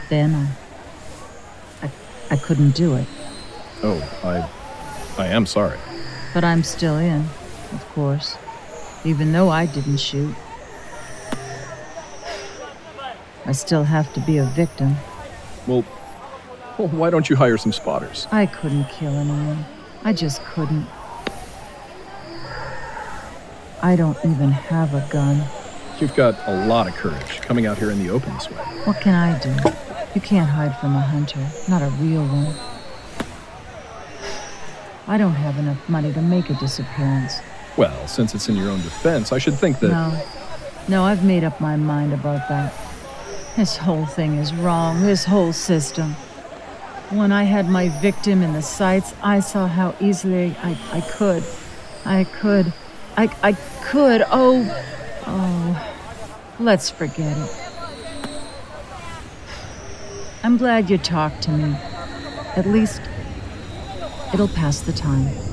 [0.08, 0.34] Then
[1.82, 1.92] I, I,
[2.32, 3.06] I couldn't do it.
[3.84, 5.22] Oh, I.
[5.22, 5.78] I am sorry.
[6.34, 7.26] But I'm still in,
[7.74, 8.38] of course,
[9.04, 10.34] even though I didn't shoot.
[13.46, 14.96] I still have to be a victim.
[15.68, 15.84] Well,
[16.78, 18.28] well, why don't you hire some spotters?
[18.32, 19.66] I couldn't kill anyone.
[20.06, 20.88] I just couldn't.
[23.82, 25.44] I don't even have a gun.
[26.00, 28.58] You've got a lot of courage coming out here in the open this way.
[28.86, 29.50] What can I do?
[30.16, 32.56] You can't hide from a hunter, not a real one.
[35.08, 37.40] I don't have enough money to make a disappearance.
[37.78, 39.90] Well, since it's in your own defense, I should think that.
[39.90, 40.26] No.
[40.90, 42.74] No, I've made up my mind about that.
[43.56, 46.13] This whole thing is wrong, this whole system.
[47.10, 51.44] When I had my victim in the sights, I saw how easily I, I could.
[52.06, 52.74] I could.
[53.17, 53.53] I, I
[53.84, 54.23] could.
[54.30, 54.63] Oh.
[55.25, 55.93] Oh.
[56.60, 57.67] Let's forget it.
[60.43, 61.75] I'm glad you talked to me.
[62.56, 63.01] At least,
[64.34, 65.46] it'll pass the time.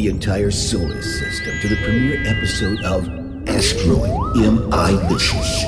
[0.00, 3.06] The entire solar system to the premiere episode of
[3.46, 4.08] Asteroid
[4.38, 4.92] M.I.
[4.92, 5.64] M.I.Licious.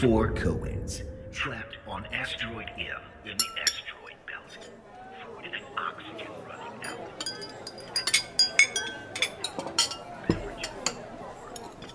[0.00, 4.58] Four co-eds trapped on Asteroid M in the asteroid belt.
[5.22, 6.98] Food and oxygen running out.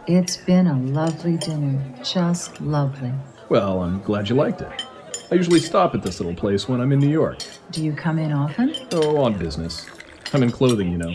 [0.08, 1.84] It's been a lovely dinner.
[2.02, 3.12] Just lovely.
[3.50, 4.86] Well, I'm glad you liked it.
[5.30, 7.40] I usually stop at this little place when I'm in New York.
[7.72, 8.74] Do you come in often?
[8.94, 9.86] Oh, on business.
[10.34, 11.14] I'm in clothing, you know.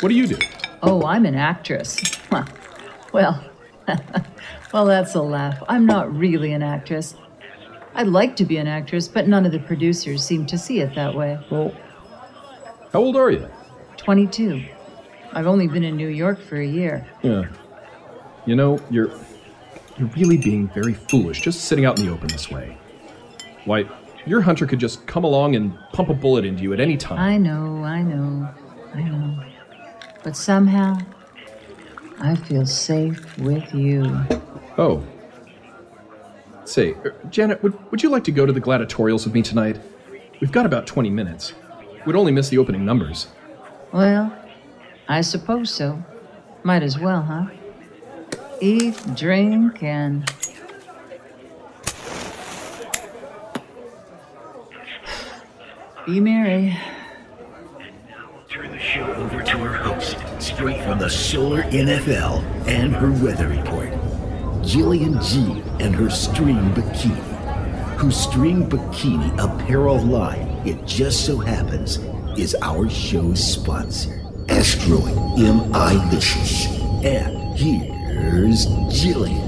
[0.00, 0.38] What do you do?
[0.82, 1.98] Oh, I'm an actress.
[3.12, 3.42] well,
[4.72, 5.62] well, that's a laugh.
[5.68, 7.14] I'm not really an actress.
[7.94, 10.94] I'd like to be an actress, but none of the producers seem to see it
[10.94, 11.38] that way.
[11.50, 11.74] Well,
[12.92, 13.48] how old are you?
[13.96, 14.62] 22.
[15.32, 17.06] I've only been in New York for a year.
[17.22, 17.44] Yeah.
[18.44, 19.10] You know, you're
[19.98, 22.76] you're really being very foolish just sitting out in the open this way.
[23.64, 23.84] Why,
[24.26, 27.18] your hunter could just come along and pump a bullet into you at any time.
[27.18, 28.48] I know, I know,
[28.92, 29.44] I know.
[30.24, 30.98] But somehow,
[32.20, 34.04] I feel safe with you.
[34.76, 35.04] Oh.
[36.64, 39.78] Say, er, Janet, would, would you like to go to the gladiatorials with me tonight?
[40.40, 41.54] We've got about 20 minutes.
[42.04, 43.28] We'd only miss the opening numbers.
[43.92, 44.36] Well,
[45.08, 46.04] I suppose so.
[46.64, 47.46] Might as well, huh?
[48.60, 50.28] Eat, drink, and.
[56.06, 56.78] Be merry.
[57.80, 62.44] And now I'll turn the show over to our host, straight from the Solar NFL
[62.68, 63.90] and her weather report.
[64.62, 71.96] Jillian G and her string bikini, whose string bikini apparel line, it just so happens,
[72.38, 76.66] is our show's sponsor, Asteroid M.I.Licious.
[77.04, 79.45] And here's Jillian.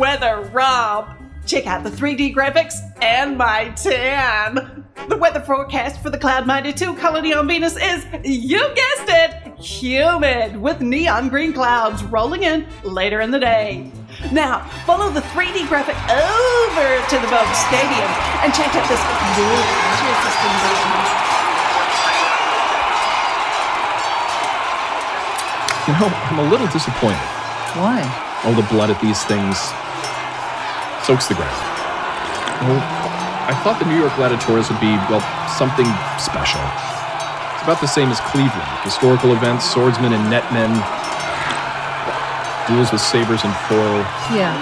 [0.00, 1.14] Weather Rob.
[1.44, 4.86] Check out the 3D graphics and my tan.
[5.10, 9.58] The weather forecast for the Cloud Mighty 2 colony on Venus is, you guessed it,
[9.60, 13.92] humid with neon green clouds rolling in later in the day.
[14.32, 18.08] Now, follow the 3D graphic over to the Vogue Stadium
[18.40, 19.04] and check out this
[19.36, 20.96] delicious invasion.
[25.86, 27.20] You know, I'm a little disappointed.
[27.76, 28.40] Why?
[28.44, 29.70] All the blood at these things
[31.04, 31.56] soaks the ground.
[32.64, 32.80] Well,
[33.48, 35.88] I thought the New York Gladiators would be, well, something
[36.20, 36.60] special.
[37.56, 38.70] It's about the same as Cleveland.
[38.84, 40.72] Historical events, swordsmen and netmen,
[42.68, 44.04] duels with sabers and foil.
[44.32, 44.54] Yeah.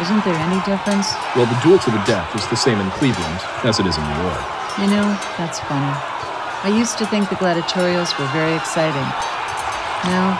[0.00, 1.14] Isn't there any difference?
[1.36, 4.02] Well, the duel to the death is the same in Cleveland as it is in
[4.02, 4.42] New York.
[4.80, 5.06] You know,
[5.38, 5.94] that's funny.
[6.64, 9.06] I used to think the gladiatorials were very exciting.
[10.06, 10.38] Now,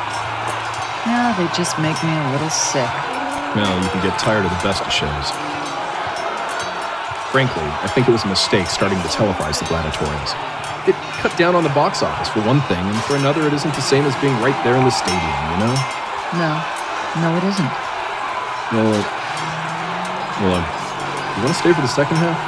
[1.06, 3.11] now they just make me a little sick.
[3.52, 5.28] Well, you can get tired of the best of shows.
[7.28, 10.32] Frankly, I think it was a mistake starting to televise the gladiatorials.
[10.88, 13.74] It cut down on the box office for one thing, and for another, it isn't
[13.76, 15.74] the same as being right there in the stadium, you know?
[16.40, 16.52] No,
[17.20, 17.72] no, it isn't.
[18.72, 19.04] Well, uh,
[20.40, 20.64] well, uh,
[21.36, 22.40] you want to stay for the second half?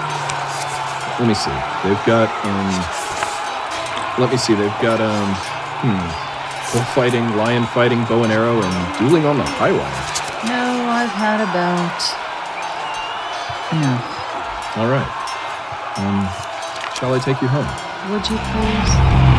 [1.21, 1.53] Let me see.
[1.85, 2.73] They've got, um,
[4.17, 4.57] let me see.
[4.57, 5.29] They've got, um,
[5.85, 6.01] hmm,
[6.73, 10.14] bullfighting, lion fighting, bow and arrow, and dueling on the high wire.
[11.05, 12.01] I've had about
[13.77, 14.79] enough.
[14.79, 15.05] All right.
[15.99, 16.25] Um,
[16.97, 17.69] shall I take you home?
[18.11, 19.34] Would you please?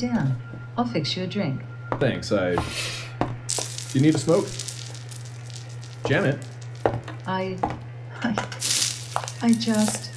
[0.00, 0.40] Down.
[0.76, 1.60] I'll fix you a drink.
[1.98, 2.32] Thanks.
[2.32, 2.54] I.
[2.54, 4.46] Do you need a smoke?
[6.06, 6.38] Janet?
[7.26, 7.58] I.
[8.22, 8.48] I.
[9.42, 10.10] I just.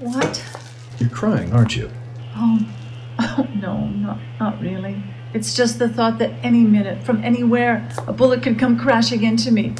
[0.00, 0.44] What?
[0.98, 1.90] You're crying, aren't you?
[2.34, 2.58] Oh.
[3.38, 5.02] Oh, no, not, not really.
[5.34, 9.50] It's just the thought that any minute, from anywhere, a bullet could come crashing into
[9.50, 9.74] me.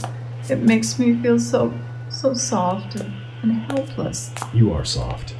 [0.50, 1.72] It makes me feel so,
[2.10, 3.12] so soft and,
[3.42, 4.30] and helpless.
[4.52, 5.34] You are soft.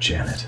[0.00, 0.46] Janet.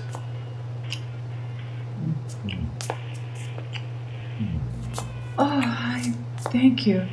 [5.37, 6.13] Oh, I
[6.51, 7.05] thank you.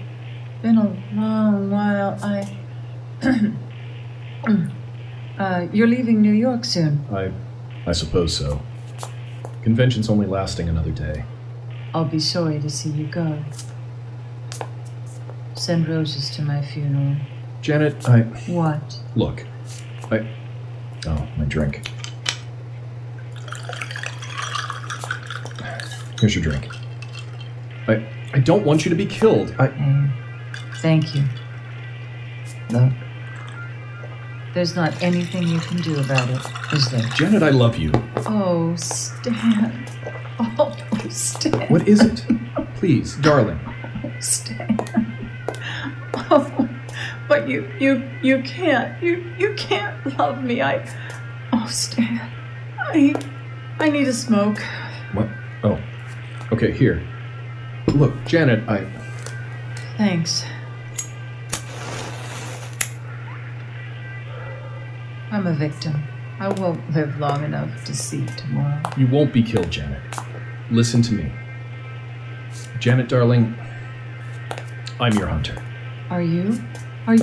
[0.62, 2.18] Been a long while.
[2.22, 2.56] I.
[5.38, 7.04] uh, you're leaving New York soon.
[7.12, 7.32] I
[7.86, 8.60] I suppose so.
[9.62, 11.24] Convention's only lasting another day.
[11.94, 13.42] I'll be sorry to see you go.
[15.54, 17.16] Send roses to my funeral.
[17.62, 19.00] Janet, I What?
[19.16, 19.44] look.
[20.10, 20.26] I
[21.06, 21.88] Oh, my drink.
[26.20, 26.66] Here's your drink.
[27.86, 28.04] I
[28.34, 29.54] I don't want you to be killed.
[29.58, 30.10] I Mm,
[30.76, 31.24] Thank you.
[32.70, 32.92] No.
[34.54, 36.40] there's not anything you can do about it,
[36.72, 37.08] is there?
[37.16, 37.90] Janet, I love you.
[38.26, 39.86] Oh, Stan.
[40.38, 40.76] Oh,
[41.08, 41.68] Stan.
[41.68, 42.24] What is it?
[42.76, 43.58] Please, darling.
[44.20, 44.76] Stan.
[46.30, 46.68] Oh,
[47.28, 49.02] but you, you, you can't.
[49.02, 50.60] You, you can't love me.
[50.62, 50.86] I.
[51.52, 52.20] Oh, Stan.
[52.78, 53.14] I,
[53.78, 54.58] I need a smoke.
[55.12, 55.28] What?
[55.64, 55.78] Oh.
[56.52, 57.02] Okay, here.
[57.88, 58.86] Look, Janet, I
[59.98, 60.44] Thanks.
[65.32, 66.02] I'm a victim.
[66.38, 68.80] I won't live long enough to see tomorrow.
[68.96, 70.00] You won't be killed, Janet.
[70.70, 71.32] Listen to me.
[72.78, 73.56] Janet, darling,
[75.00, 75.60] I'm your hunter.
[76.10, 76.60] Are you?
[77.08, 77.16] Are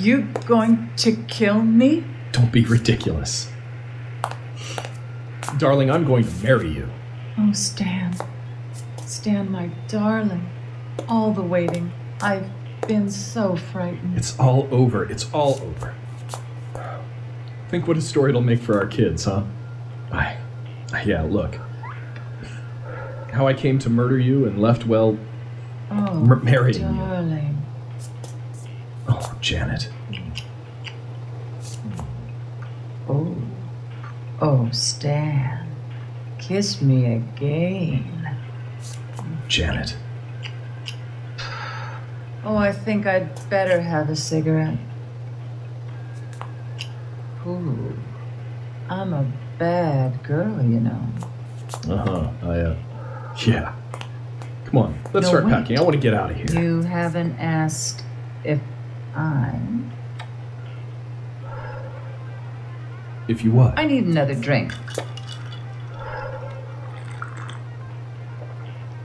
[0.00, 2.04] you going to kill me?
[2.32, 3.50] Don't be ridiculous.
[5.56, 6.88] Darling, I'm going to marry you.
[7.38, 8.16] Oh, Stan.
[9.08, 10.48] Stan, my darling.
[11.08, 11.92] All the waiting.
[12.20, 12.46] I've
[12.86, 14.16] been so frightened.
[14.18, 15.04] It's all over.
[15.10, 15.94] It's all over.
[17.70, 19.44] Think what a story it'll make for our kids, huh?
[20.12, 20.36] I.
[21.04, 21.56] Yeah, look.
[23.32, 25.18] How I came to murder you and left, well,
[25.90, 26.86] Oh, m- marrying you.
[27.00, 27.62] darling.
[29.08, 29.88] Oh, Janet.
[33.08, 33.34] Oh.
[34.40, 35.66] Oh, Stan.
[36.38, 38.17] Kiss me again.
[39.48, 39.96] Janet.
[42.44, 44.78] Oh, I think I'd better have a cigarette.
[47.46, 47.96] Ooh.
[48.88, 51.00] I'm a bad girl, you know.
[51.88, 52.30] Uh huh.
[52.42, 52.76] I, uh.
[53.46, 53.74] Yeah.
[54.66, 55.50] Come on, let's No, start wait.
[55.52, 55.78] packing.
[55.78, 56.60] I want to get out of here.
[56.62, 58.04] You haven't asked
[58.44, 58.60] if
[59.14, 59.90] I'm.
[63.28, 63.78] If you what?
[63.78, 64.72] I need another drink.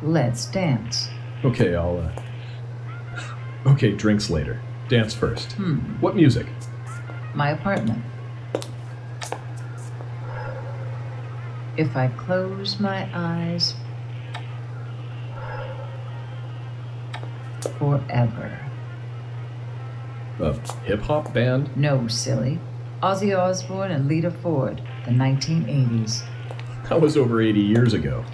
[0.03, 1.07] Let's dance.
[1.45, 3.69] Okay, I'll, uh.
[3.71, 4.59] Okay, drinks later.
[4.89, 5.53] Dance first.
[5.53, 5.77] Hmm.
[6.01, 6.45] What music?
[7.33, 8.03] My apartment.
[11.77, 13.73] If I close my eyes
[17.79, 18.59] forever.
[20.39, 21.75] A hip hop band?
[21.77, 22.59] No, silly.
[23.01, 26.23] Ozzy Osbourne and Lita Ford, the 1980s.
[26.89, 28.25] That was over 80 years ago.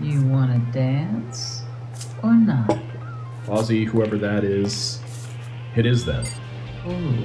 [0.00, 1.62] You want to dance
[2.22, 2.78] or not?
[3.46, 5.00] Ozzy, whoever that is,
[5.74, 6.24] it is then.
[6.86, 7.24] Ooh.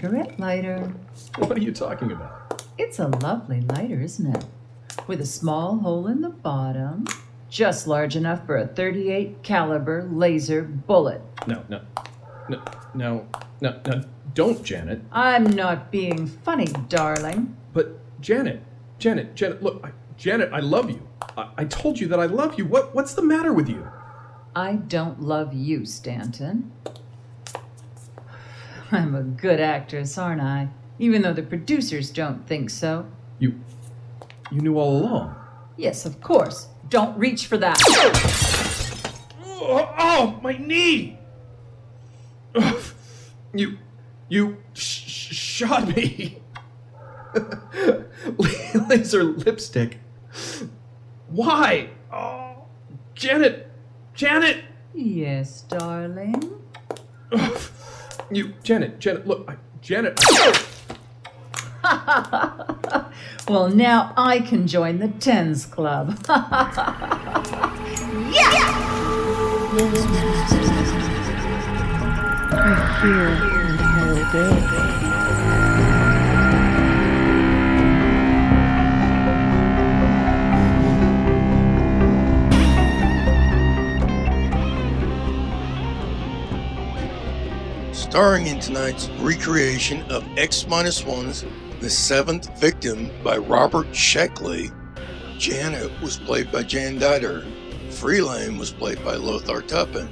[0.00, 0.94] Cigarette lighter.
[1.36, 2.64] What are you talking about?
[2.78, 4.46] It's a lovely lighter, isn't it?
[5.06, 7.06] With a small hole in the bottom,
[7.50, 11.20] just large enough for a 38 caliber laser bullet.
[11.46, 11.82] No, no.
[12.48, 12.62] No,
[12.94, 13.26] no,
[13.60, 14.04] no, no.
[14.32, 15.02] Don't, Janet.
[15.12, 17.54] I'm not being funny, darling.
[17.74, 18.62] But, Janet,
[18.98, 21.06] Janet, Janet, look, I, Janet, I love you.
[21.36, 22.64] I, I told you that I love you.
[22.64, 23.86] What, what's the matter with you?
[24.56, 26.72] I don't love you, Stanton.
[28.92, 30.68] I'm a good actress, aren't I?
[30.98, 33.06] Even though the producers don't think so.
[33.38, 33.58] You,
[34.50, 35.34] you knew all along.
[35.76, 36.68] Yes, of course.
[36.88, 37.78] Don't reach for that.
[39.42, 41.18] Oh, oh my knee!
[43.54, 43.78] You.
[44.28, 46.42] You sh- sh- shot me.
[48.88, 49.98] Laser lipstick.
[51.28, 51.90] Why?
[52.12, 52.64] Oh,
[53.14, 53.70] Janet!
[54.14, 54.64] Janet!
[54.94, 56.60] Yes, darling.
[58.32, 60.20] You, Janet, Janet, look, I, Janet.
[63.48, 66.16] well, now I can join the Tens Club.
[72.52, 74.99] I hear and held it.
[88.10, 91.44] Starring in tonight's recreation of X Minus 1's
[91.78, 94.72] The Seventh Victim by Robert Sheckley,
[95.38, 97.48] Janet was played by Jan Dieter,
[97.90, 100.08] Frelaine was played by Lothar Tuppen,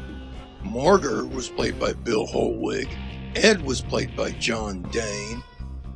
[0.62, 2.88] Morger was played by Bill Hollweg,
[3.34, 5.42] Ed was played by John Dane,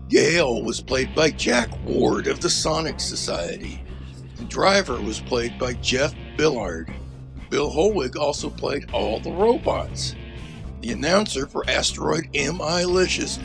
[0.09, 3.81] Gale was played by Jack Ward of the Sonic Society,
[4.35, 6.93] the driver was played by Jeff Billard.
[7.49, 10.17] Bill Hollweg also played all the robots.
[10.83, 12.83] The announcer for Asteroid M.I.
[12.83, 13.39] Licious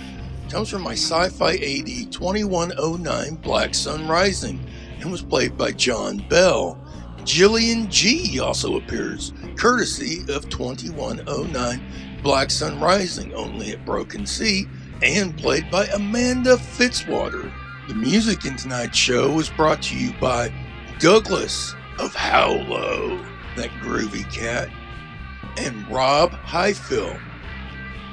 [0.50, 4.60] comes from my Sci Fi AD 2109 Black Sun Rising
[5.00, 6.80] and was played by John Bell.
[7.20, 14.66] Jillian G also appears, courtesy of 2109 Black Sun Rising, only at Broken Sea,
[15.04, 17.54] and played by Amanda Fitzwater.
[17.88, 20.52] The music in tonight's show was brought to you by
[20.98, 23.24] Douglas of Howlow,
[23.58, 24.70] that groovy cat,
[25.58, 27.18] and Rob Highfill,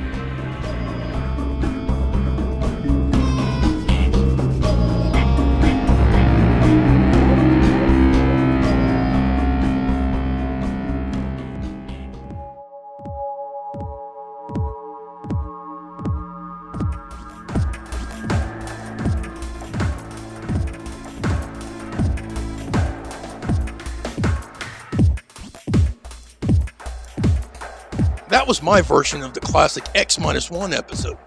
[28.47, 31.17] Was my version of the classic X 1 episode.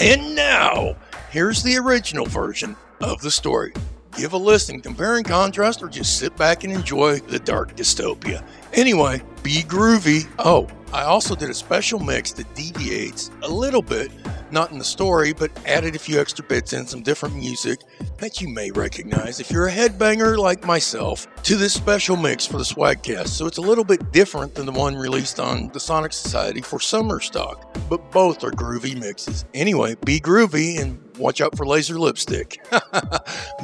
[0.00, 0.96] And now,
[1.30, 3.74] here's the original version of the story.
[4.16, 8.42] Give a listen, compare and contrast, or just sit back and enjoy the dark dystopia.
[8.72, 10.26] Anyway, be groovy.
[10.38, 14.10] Oh, I also did a special mix that deviates a little bit,
[14.50, 17.78] not in the story, but added a few extra bits in some different music
[18.18, 22.58] that you may recognize if you're a headbanger like myself to this special mix for
[22.58, 23.28] the Swagcast.
[23.28, 26.80] So it's a little bit different than the one released on the Sonic Society for
[26.80, 29.44] summer stock, but both are groovy mixes.
[29.54, 32.60] Anyway, be groovy and watch out for laser lipstick.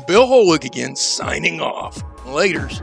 [0.07, 2.05] Bill Hollweg again, signing off.
[2.25, 2.83] Laters.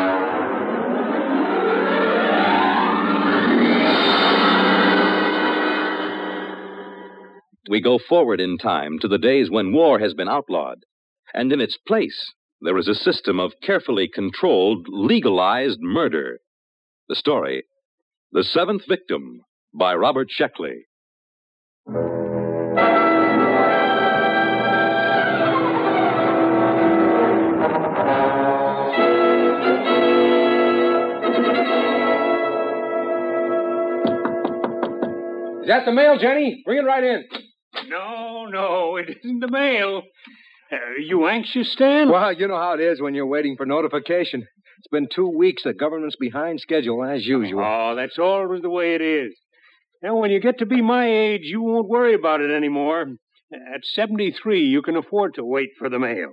[7.69, 10.83] we go forward in time to the days when war has been outlawed.
[11.33, 16.39] And in its place, there is a system of carefully controlled, legalized murder.
[17.07, 17.63] The story
[18.31, 19.41] The Seventh Victim
[19.73, 20.85] by Robert Sheckley.
[35.61, 36.63] Is that the mail, Jenny?
[36.65, 37.40] Bring it right in.
[37.91, 40.03] No, no, it isn't the mail.
[40.71, 42.09] Are you anxious, Stan?
[42.09, 44.47] Well, you know how it is when you're waiting for notification.
[44.77, 45.63] It's been two weeks.
[45.63, 47.61] The government's behind schedule, as usual.
[47.63, 49.33] Oh, that's always the way it is.
[50.01, 53.07] Now, when you get to be my age, you won't worry about it anymore.
[53.53, 56.31] At 73, you can afford to wait for the mail.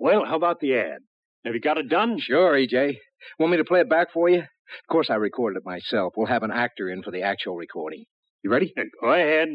[0.00, 0.98] Well, how about the ad?
[1.44, 2.18] Have you got it done?
[2.18, 2.96] Sure, EJ.
[3.38, 4.40] Want me to play it back for you?
[4.40, 6.14] Of course, I recorded it myself.
[6.16, 8.04] We'll have an actor in for the actual recording.
[8.42, 8.74] You ready?
[8.76, 9.48] Uh, go ahead.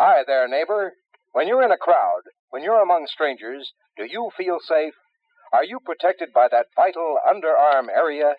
[0.00, 0.94] Hi there, neighbor.
[1.32, 4.94] When you're in a crowd, when you're among strangers, do you feel safe?
[5.52, 8.36] Are you protected by that vital underarm area?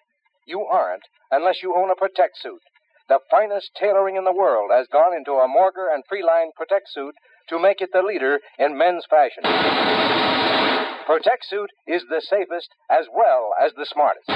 [0.48, 2.64] You aren't unless you own a Protect suit.
[3.10, 7.14] The finest tailoring in the world has gone into a Morger and Frelaine Protect suit
[7.50, 9.44] to make it the leader in men's fashion.
[11.06, 14.32] Protect suit is the safest as well as the smartest.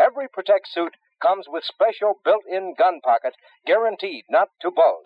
[0.00, 3.34] Every Protect suit comes with special built-in gun pocket,
[3.66, 5.02] guaranteed not to bulge.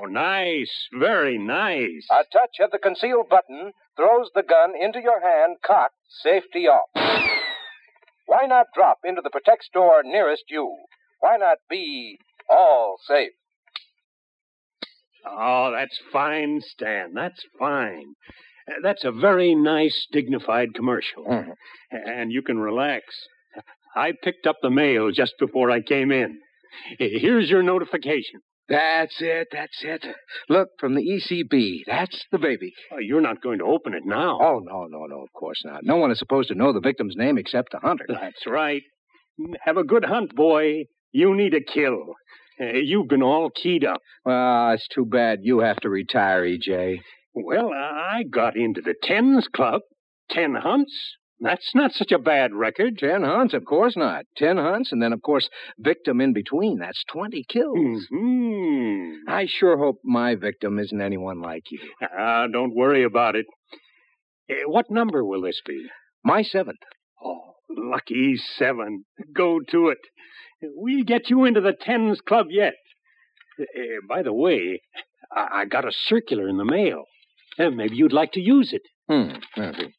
[0.00, 0.88] Oh, nice.
[0.98, 2.06] Very nice.
[2.10, 6.88] A touch of the concealed button throws the gun into your hand, cocked, safety off.
[8.26, 10.76] Why not drop into the Protect store nearest you?
[11.18, 12.18] Why not be
[12.48, 13.32] all safe?
[15.26, 17.12] Oh, that's fine, Stan.
[17.12, 18.14] That's fine.
[18.82, 21.24] That's a very nice, dignified commercial.
[21.24, 21.50] Mm-hmm.
[21.90, 23.04] And you can relax.
[23.94, 26.38] I picked up the mail just before I came in.
[26.98, 28.40] Here's your notification.
[28.68, 30.06] That's it, that's it.
[30.48, 31.80] Look, from the ECB.
[31.88, 32.72] That's the baby.
[32.92, 34.38] Oh, you're not going to open it now.
[34.40, 35.80] Oh, no, no, no, of course not.
[35.82, 38.04] No one is supposed to know the victim's name except the hunter.
[38.08, 38.82] That's right.
[39.64, 40.84] Have a good hunt, boy.
[41.10, 42.14] You need a kill.
[42.60, 44.00] Uh, you've been all keyed up.
[44.24, 46.98] Well, it's too bad you have to retire, EJ.
[47.34, 49.80] Well, I got into the tens club.
[50.30, 50.94] Ten hunts.
[51.42, 52.98] That's not such a bad record.
[52.98, 54.26] Ten hunts, of course not.
[54.36, 56.78] Ten hunts, and then, of course, victim in between.
[56.78, 58.06] That's 20 kills.
[58.10, 59.12] Hmm.
[59.26, 61.80] I sure hope my victim isn't anyone like you.
[62.02, 63.46] Ah, don't worry about it.
[64.50, 65.86] Uh, what number will this be?
[66.22, 66.80] My seventh.
[67.24, 69.04] Oh, lucky seven.
[69.34, 69.98] Go to it.
[70.62, 72.74] We'll get you into the tens club yet.
[73.58, 74.82] Uh, by the way,
[75.34, 77.04] I-, I got a circular in the mail.
[77.58, 78.82] Uh, maybe you'd like to use it.
[79.08, 79.94] Hmm, maybe.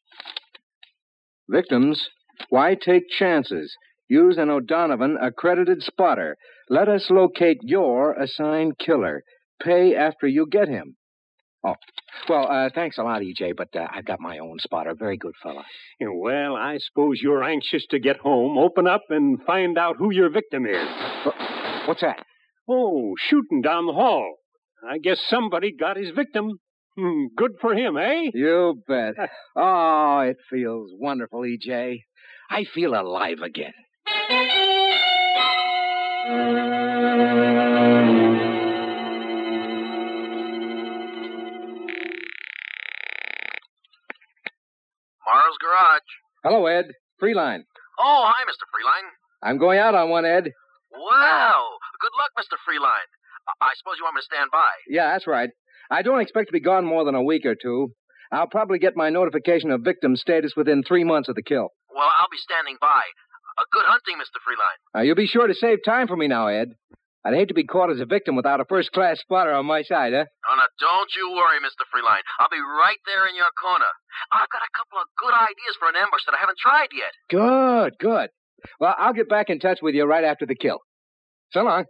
[1.48, 2.08] Victims,
[2.48, 3.74] why take chances?
[4.08, 6.36] Use an O'Donovan accredited spotter.
[6.68, 9.22] Let us locate your assigned killer.
[9.62, 10.96] Pay after you get him.
[11.64, 11.76] Oh,
[12.28, 14.94] well, uh, thanks a lot, EJ, but uh, I've got my own spotter.
[14.94, 15.62] Very good fella.
[16.00, 20.12] Yeah, Well, I suppose you're anxious to get home, open up, and find out who
[20.12, 20.88] your victim is.
[21.86, 22.24] What's that?
[22.68, 24.36] Oh, shooting down the hall.
[24.88, 26.58] I guess somebody got his victim.
[26.96, 28.30] Hmm, good for him, eh?
[28.34, 29.14] You bet.
[29.56, 32.02] Oh, it feels wonderful, EJ.
[32.50, 33.72] I feel alive again.
[45.26, 46.10] Morrow's Garage.
[46.44, 46.86] Hello, Ed.
[47.22, 47.64] Frelaine.
[47.98, 48.66] Oh, hi, Mr.
[48.72, 49.08] Frelaine.
[49.42, 50.50] I'm going out on one, Ed.
[50.92, 51.62] Wow.
[52.00, 52.56] Good luck, Mr.
[52.66, 53.10] Frelaine.
[53.48, 54.70] I, I suppose you want me to stand by.
[54.88, 55.50] Yeah, that's right.
[55.92, 57.92] I don't expect to be gone more than a week or two.
[58.32, 61.68] I'll probably get my notification of victim status within three months of the kill.
[61.94, 63.02] Well, I'll be standing by.
[63.58, 64.40] Uh, good hunting, Mr.
[64.40, 64.80] Frelaine.
[64.94, 66.72] Now, you'll be sure to save time for me now, Ed.
[67.26, 70.14] I'd hate to be caught as a victim without a first-class spotter on my side,
[70.14, 70.24] huh?
[70.48, 71.84] Oh, now, don't you worry, Mr.
[71.92, 72.24] Frelaine.
[72.40, 73.84] I'll be right there in your corner.
[74.32, 77.12] I've got a couple of good ideas for an ambush that I haven't tried yet.
[77.28, 78.30] Good, good.
[78.80, 80.78] Well, I'll get back in touch with you right after the kill.
[81.52, 81.84] So long.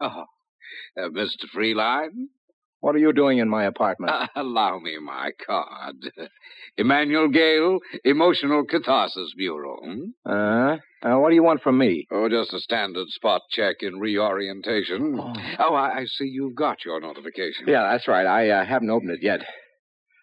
[0.00, 0.24] Oh,
[0.96, 1.44] uh, Mr.
[1.54, 2.28] Frelaine?
[2.80, 4.10] What are you doing in my apartment?
[4.12, 5.96] Uh, allow me my card.
[6.78, 9.76] Emmanuel Gale, Emotional Catharsis Bureau.
[9.84, 10.04] hmm?
[10.24, 12.06] Uh, uh, what do you want from me?
[12.10, 15.18] Oh, just a standard spot check in reorientation.
[15.58, 17.66] Oh, I, I see you've got your notification.
[17.66, 18.26] Yeah, that's right.
[18.26, 19.40] I uh, haven't opened it yet.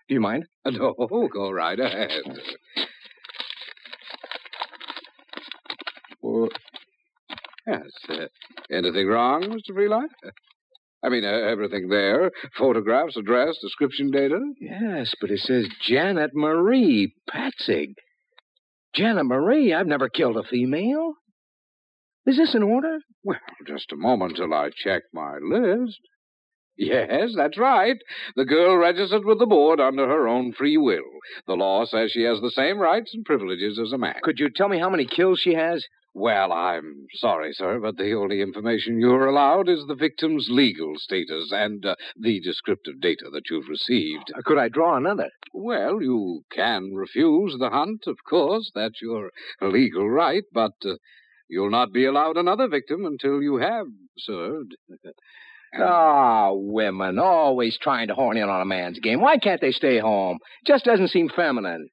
[0.07, 0.45] Do you mind?
[0.65, 0.93] No,
[1.31, 2.09] go right ahead.
[6.21, 6.49] Well,
[7.67, 7.91] yes.
[8.09, 8.27] Uh,
[8.71, 9.75] anything wrong, Mr.
[9.75, 10.09] Frelaine?
[11.03, 14.39] I mean, uh, everything there photographs, address, description data?
[14.59, 17.93] Yes, but it says Janet Marie Patzig.
[18.95, 19.73] Janet Marie?
[19.73, 21.13] I've never killed a female.
[22.25, 22.99] Is this in order?
[23.23, 25.99] Well, just a moment till I check my list.
[26.77, 27.97] Yes, that's right.
[28.35, 31.09] The girl registered with the board under her own free will.
[31.47, 34.15] The law says she has the same rights and privileges as a man.
[34.21, 35.85] Could you tell me how many kills she has?
[36.19, 41.51] Well, I'm sorry, sir, but the only information you're allowed is the victim's legal status
[41.51, 44.31] and uh, the descriptive data that you've received.
[44.35, 45.29] Uh, Could I draw another?
[45.53, 48.71] Well, you can refuse the hunt, of course.
[48.73, 49.29] That's your
[49.61, 50.95] legal right, but uh,
[51.49, 53.85] you'll not be allowed another victim until you have
[54.17, 54.75] served.
[55.79, 59.21] Ah, women, always trying to horn in on a man's game.
[59.21, 60.39] Why can't they stay home?
[60.65, 61.89] Just doesn't seem feminine.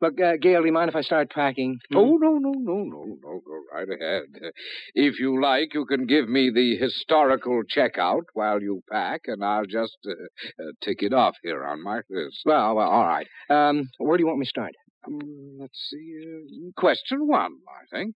[0.00, 1.78] Look, uh, Gale, do you mind if I start packing?
[1.90, 1.96] Hmm?
[1.96, 3.40] Oh, no, no, no, no, no.
[3.44, 4.52] Go right ahead.
[4.94, 9.66] If you like, you can give me the historical checkout while you pack, and I'll
[9.66, 12.40] just uh, uh, tick it off here on my list.
[12.44, 13.26] Well, well, all right.
[13.48, 14.72] Um, where do you want me to start?
[15.06, 16.24] Um, let's see.
[16.24, 18.14] Uh, question one, I think.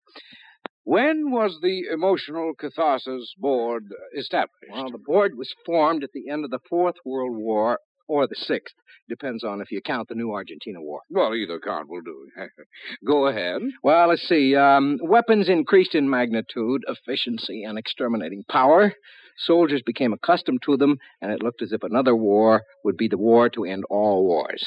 [0.84, 3.84] When was the Emotional Catharsis Board
[4.16, 4.72] established?
[4.72, 7.78] Well, the board was formed at the end of the Fourth World War
[8.10, 8.74] or the Sixth.
[9.08, 11.00] Depends on if you count the new Argentina War.
[11.10, 12.28] Well, either count will do.
[13.06, 13.62] Go ahead.
[13.82, 14.54] Well, let's see.
[14.56, 18.92] Um, weapons increased in magnitude, efficiency, and exterminating power.
[19.38, 23.16] Soldiers became accustomed to them, and it looked as if another war would be the
[23.16, 24.64] war to end all wars.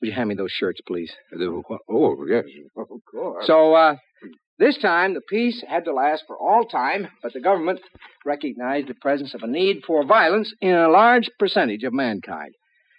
[0.00, 1.12] Would you hand me those shirts, please?
[1.88, 2.44] Oh, yes,
[2.76, 3.46] of course.
[3.46, 3.96] So, uh,
[4.58, 7.80] this time the peace had to last for all time, but the government
[8.24, 12.54] recognized the presence of a need for violence in a large percentage of mankind.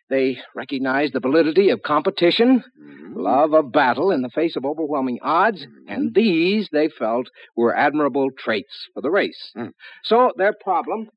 [0.09, 3.19] They recognized the validity of competition, mm-hmm.
[3.19, 5.89] love of battle in the face of overwhelming odds, mm-hmm.
[5.93, 9.51] and these, they felt, were admirable traits for the race.
[9.55, 9.71] Mm.
[10.03, 11.09] So their problem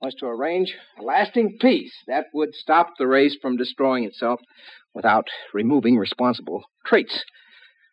[0.00, 4.40] was to arrange a lasting peace that would stop the race from destroying itself
[4.94, 7.22] without removing responsible traits.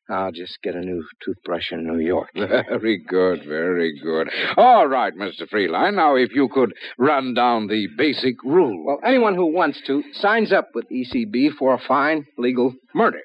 [0.09, 2.29] I'll just get a new toothbrush in New York.
[2.35, 4.29] Very good, very good.
[4.57, 5.47] All right, Mr.
[5.47, 5.95] Frelaine.
[5.95, 8.83] Now, if you could run down the basic rule.
[8.85, 13.21] Well, anyone who wants to signs up with ECB for a fine legal murder.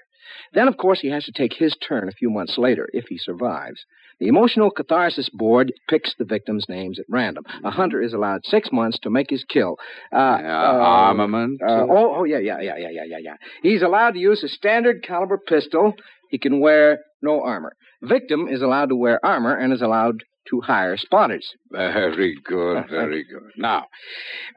[0.53, 3.18] Then, of course, he has to take his turn a few months later if he
[3.18, 3.85] survives.
[4.20, 7.45] The Emotional Catharsis Board picks the victims' names at random.
[7.64, 9.76] A hunter is allowed six months to make his kill.
[10.12, 11.61] Uh, uh, armament?
[11.61, 13.37] Uh, oh, oh, yeah, yeah, yeah, yeah, yeah, yeah, yeah.
[13.62, 15.95] He's allowed to use a standard caliber pistol.
[16.35, 17.76] He can wear no armor.
[18.03, 21.55] Victim is allowed to wear armor and is allowed to hire spotters.
[21.70, 23.51] Very good, very good.
[23.57, 23.86] Now,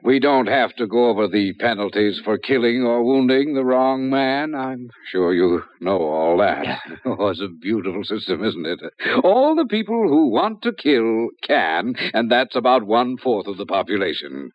[0.02, 4.54] we don't have to go over the penalties for killing or wounding the wrong man.
[4.54, 6.66] I'm sure you know all that.
[7.04, 8.80] Oh, it's a beautiful system, isn't it?
[9.24, 13.66] All the people who want to kill can, and that's about one fourth of the
[13.66, 14.50] population.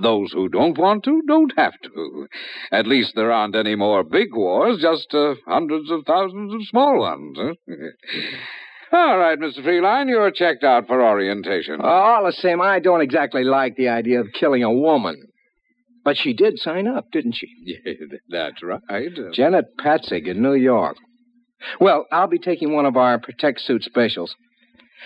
[0.00, 2.28] Those who don't want to don't have to.
[2.70, 7.00] At least there aren't any more big wars, just uh, hundreds of thousands of small
[7.00, 7.38] ones.
[8.96, 9.62] All right, Mr.
[9.62, 11.82] Frelaine, you're checked out for orientation.
[11.82, 15.22] All the same, I don't exactly like the idea of killing a woman.
[16.02, 17.46] But she did sign up, didn't she?
[17.84, 17.92] Yeah,
[18.30, 18.80] that's right.
[18.88, 20.96] Uh, Janet Patzig in New York.
[21.78, 24.34] Well, I'll be taking one of our Protect Suit specials.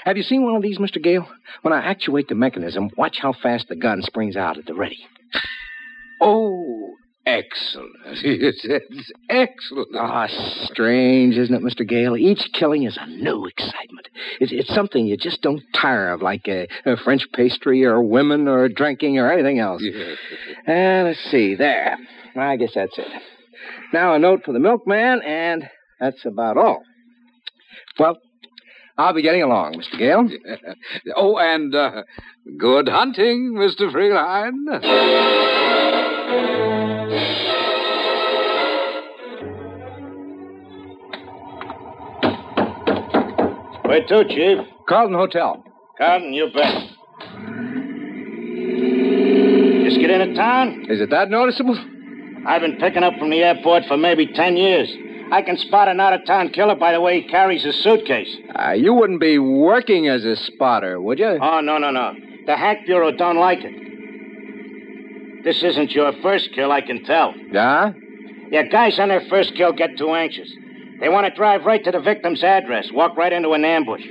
[0.05, 1.03] Have you seen one of these, Mr.
[1.03, 1.27] Gale?
[1.63, 4.99] When I actuate the mechanism, watch how fast the gun springs out at the ready.
[6.21, 6.95] Oh,
[7.39, 7.93] excellent.
[8.07, 9.89] It's, it's excellent.
[9.97, 10.27] Ah,
[10.65, 11.87] strange, isn't it, Mr.
[11.87, 12.17] Gale?
[12.17, 14.09] Each killing is a new excitement.
[14.41, 18.49] It, it's something you just don't tire of, like a, a French pastry or women
[18.49, 19.83] or drinking or anything else.
[19.83, 20.17] Yes.
[20.67, 21.97] And let's see, there.
[22.37, 23.07] I guess that's it.
[23.93, 25.69] Now a note for the milkman, and
[25.99, 26.83] that's about all.
[27.99, 28.19] Well,
[28.97, 29.99] I'll be getting along, Mr.
[29.99, 30.29] Gale.
[31.17, 32.03] Oh, and uh,
[32.59, 33.91] good hunting, Mr.
[33.91, 36.00] Frelaine.
[43.91, 44.59] Where to, Chief?
[44.89, 45.65] Carlton Hotel.
[45.99, 46.75] Carlton, you bet.
[49.83, 50.87] Just get into town?
[50.89, 51.77] Is it that noticeable?
[52.47, 54.89] I've been picking up from the airport for maybe ten years.
[55.33, 58.33] I can spot an out-of-town killer by the way he carries his suitcase.
[58.55, 61.41] Uh, you wouldn't be working as a spotter, would you?
[61.43, 62.15] Oh, no, no, no.
[62.47, 65.43] The Hack Bureau don't like it.
[65.43, 67.35] This isn't your first kill, I can tell.
[67.51, 67.93] Yeah?
[68.53, 70.49] Yeah, guys on their first kill get too anxious.
[71.01, 74.03] They want to drive right to the victim's address, walk right into an ambush.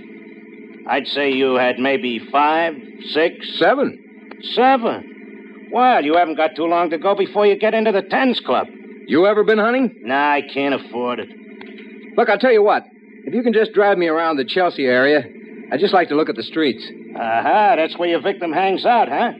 [0.88, 2.74] I'd say you had maybe five,
[3.12, 4.40] six, seven.
[4.54, 5.70] Seven?
[5.72, 8.68] Well, you haven't got too long to go before you get into the tens club.
[9.06, 10.02] You ever been hunting?
[10.02, 11.30] Nah, I can't afford it.
[12.18, 12.86] Look, I'll tell you what.
[13.26, 15.24] If you can just drive me around the Chelsea area,
[15.72, 16.84] I'd just like to look at the streets.
[17.16, 19.34] Aha, that's where your victim hangs out, huh?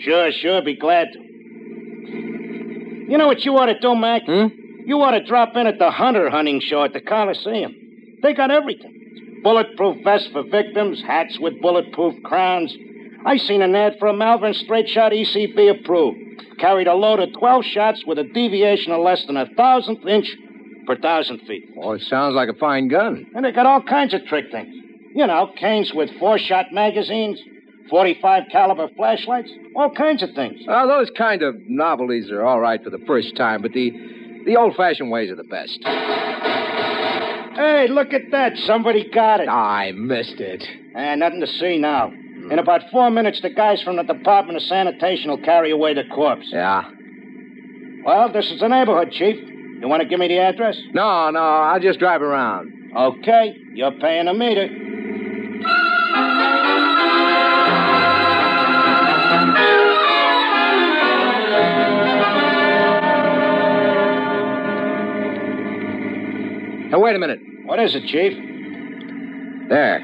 [0.00, 1.18] Sure, sure, be glad to.
[1.18, 4.22] You know what you ought to do, Mac?
[4.26, 4.46] Hmm?
[4.90, 7.72] You ought to drop in at the Hunter Hunting Show at the Coliseum.
[8.24, 9.40] They got everything.
[9.44, 12.74] Bulletproof vests for victims, hats with bulletproof crowns.
[13.24, 16.18] I seen an ad for a Malvern straight shot ECB approved.
[16.58, 20.28] Carried a load of 12 shots with a deviation of less than a thousandth inch
[20.88, 21.70] per thousand feet.
[21.80, 23.26] Oh, it sounds like a fine gun.
[23.36, 24.74] And they got all kinds of trick things.
[25.14, 27.40] You know, canes with four-shot magazines,
[27.90, 30.62] 45 caliber flashlights, all kinds of things.
[30.66, 34.56] Well, those kind of novelties are all right for the first time, but the the
[34.56, 35.78] old-fashioned ways are the best.
[37.54, 38.56] Hey, look at that.
[38.58, 39.48] Somebody got it.
[39.48, 40.64] I missed it.
[40.94, 42.10] And nothing to see now.
[42.10, 42.52] Hmm.
[42.52, 46.04] In about four minutes, the guys from the Department of Sanitation will carry away the
[46.04, 46.46] corpse.
[46.50, 46.88] Yeah.
[48.04, 49.36] Well, this is the neighborhood, Chief.
[49.80, 50.78] You want to give me the address?
[50.92, 52.72] No, no, I'll just drive around.
[52.96, 54.68] Okay, you're paying a meter.
[66.90, 67.38] Now, wait a minute.
[67.64, 68.32] What is it, Chief?
[69.68, 70.00] There.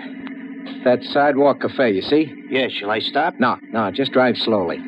[0.85, 2.33] That sidewalk cafe, you see?
[2.49, 3.35] Yeah, shall I stop?
[3.41, 4.79] No, no, just drive slowly.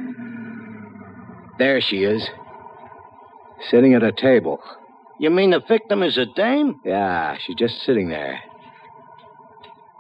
[1.59, 2.25] There she is.
[3.69, 4.63] Sitting at a table.
[5.19, 6.81] You mean the victim is a dame?
[6.85, 8.39] Yeah, she's just sitting there.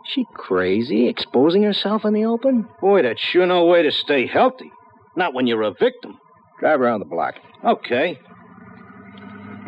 [0.05, 2.69] She crazy, exposing herself in the open?
[2.81, 4.71] Boy, that's sure no way to stay healthy.
[5.17, 6.19] Not when you're a victim.
[6.61, 7.35] Drive around the block.
[7.65, 8.21] Okay.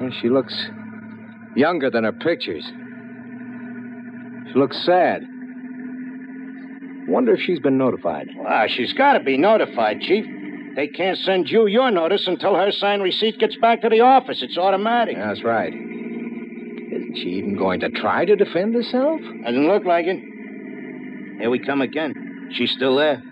[0.00, 0.54] Yeah, she looks
[1.56, 2.64] younger than her pictures.
[4.52, 5.22] She looks sad.
[7.08, 8.28] Wonder if she's been notified.
[8.46, 10.24] Ah, she's got to be notified, Chief.
[10.76, 14.42] They can't send you your notice until her signed receipt gets back to the office.
[14.42, 15.16] It's automatic.
[15.16, 15.72] That's right.
[15.72, 19.20] Isn't she even going to try to defend herself?
[19.20, 20.20] Doesn't look like it.
[21.40, 22.50] Here we come again.
[22.52, 23.22] She's still there.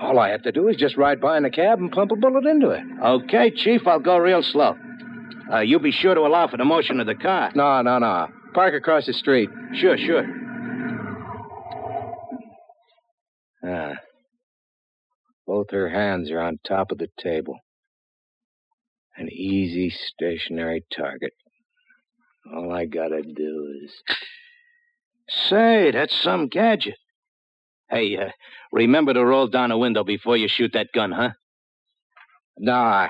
[0.00, 2.16] All I have to do is just ride by in a cab and pump a
[2.16, 2.82] bullet into her.
[3.02, 4.76] Okay, Chief, I'll go real slow.
[5.52, 7.52] Uh, you be sure to allow for the motion of the car.
[7.54, 8.28] No, no, no.
[8.54, 9.50] Park across the street.
[9.74, 10.26] Sure, sure.
[13.64, 13.94] Ah.
[15.46, 17.58] Both her hands are on top of the table.
[19.16, 21.32] An easy, stationary target.
[22.50, 23.92] All I gotta do is.
[25.28, 26.96] Say, that's some gadget.
[27.90, 28.30] Hey, uh,
[28.72, 31.30] remember to roll down a window before you shoot that gun, huh?
[32.58, 33.08] Nah.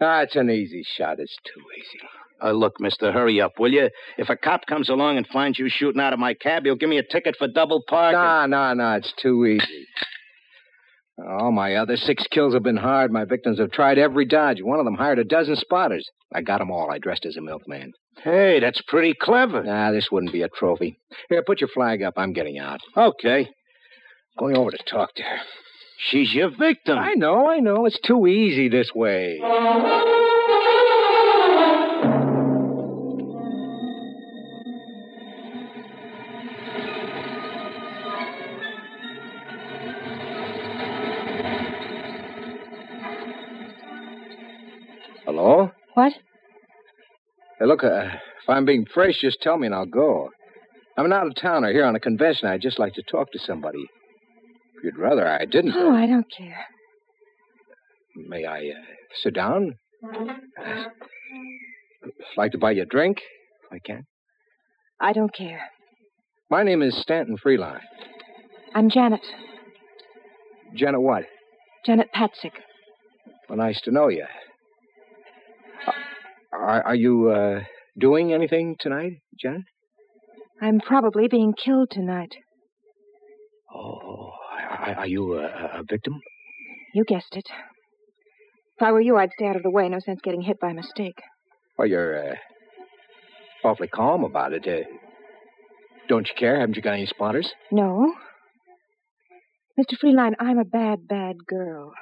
[0.00, 1.18] Ah, it's an easy shot.
[1.20, 2.04] It's too easy.
[2.42, 3.88] Uh, look, mister, hurry up, will you?
[4.18, 6.88] If a cop comes along and finds you shooting out of my cab, he'll give
[6.88, 8.18] me a ticket for double parking.
[8.18, 8.96] Nah, nah, nah.
[8.96, 9.86] It's too easy.
[11.16, 13.12] All my other six kills have been hard.
[13.12, 14.60] My victims have tried every dodge.
[14.60, 16.08] One of them hired a dozen spotters.
[16.34, 16.90] I got 'em all.
[16.90, 17.92] I dressed as a milkman.
[18.18, 19.62] Hey, that's pretty clever.
[19.62, 20.98] Nah, this wouldn't be a trophy.
[21.28, 22.14] Here, put your flag up.
[22.16, 22.80] I'm getting out.
[22.96, 23.48] Okay.
[24.36, 25.38] Going over to talk to her.
[25.98, 26.98] She's your victim.
[26.98, 27.86] I know, I know.
[27.86, 29.38] It's too easy this way.
[45.24, 45.70] Hello?
[45.94, 46.12] What?
[47.58, 50.30] Hey, look, uh, if I'm being fresh, just tell me and I'll go.
[50.96, 52.48] I'm an out of towner here on a convention.
[52.48, 53.88] I'd just like to talk to somebody.
[54.84, 55.72] You'd rather I didn't.
[55.74, 56.66] Oh, I don't care.
[58.16, 58.82] May I uh,
[59.22, 59.76] sit down?
[60.06, 60.84] Uh,
[62.36, 64.04] like to buy you a drink, if I can.
[65.00, 65.62] I don't care.
[66.50, 67.80] My name is Stanton Frelaine.
[68.74, 69.22] I'm Janet.
[70.74, 71.22] Janet what?
[71.86, 72.52] Janet Patzig.
[73.48, 74.26] Well, nice to know you.
[76.52, 77.60] Are, are you uh,
[77.98, 79.62] doing anything tonight, Janet?
[80.60, 82.34] I'm probably being killed tonight.
[84.84, 86.20] Are, are you a, a victim?
[86.94, 87.46] You guessed it.
[88.76, 89.88] If I were you, I'd stay out of the way.
[89.88, 91.20] No sense getting hit by mistake.
[91.78, 92.34] Well, you're uh,
[93.64, 94.66] awfully calm about it.
[94.66, 94.86] Uh,
[96.08, 96.60] don't you care?
[96.60, 97.50] Haven't you got any spotters?
[97.72, 98.14] No.
[99.78, 99.96] Mr.
[99.98, 101.92] Frelaine, I'm a bad, bad girl.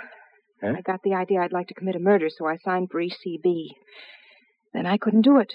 [0.63, 0.75] Huh?
[0.77, 3.69] I got the idea I'd like to commit a murder, so I signed for ECB.
[4.75, 5.53] Then I couldn't do it.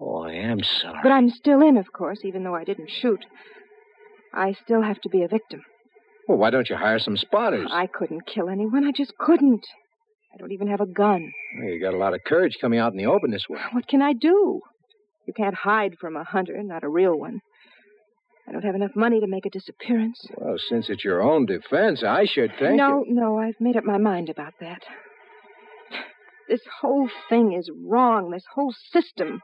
[0.00, 1.00] Oh, I am sorry.
[1.02, 3.24] But I'm still in, of course, even though I didn't shoot.
[4.32, 5.62] I still have to be a victim.
[6.28, 7.68] Well, why don't you hire some spotters?
[7.72, 8.84] I couldn't kill anyone.
[8.84, 9.64] I just couldn't.
[10.32, 11.30] I don't even have a gun.
[11.58, 13.60] Well, you got a lot of courage coming out in the open this way.
[13.72, 14.60] What can I do?
[15.26, 17.40] You can't hide from a hunter, not a real one.
[18.48, 20.20] I don't have enough money to make a disappearance.
[20.36, 22.76] Well, since it's your own defense, I should think.
[22.76, 24.82] no, no, I've made up my mind about that.
[26.48, 29.40] This whole thing is wrong, this whole system.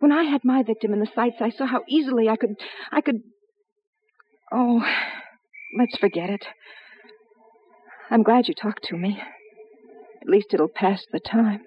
[0.00, 2.54] When I had my victim in the sights, I saw how easily I could.
[2.90, 3.20] I could.
[4.52, 4.82] Oh,
[5.76, 6.44] let's forget it.
[8.10, 9.20] I'm glad you talked to me.
[10.22, 11.62] At least it'll pass the time.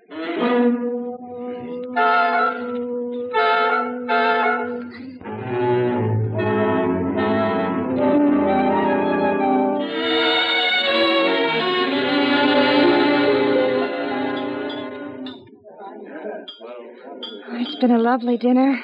[17.59, 18.79] It's been a lovely dinner.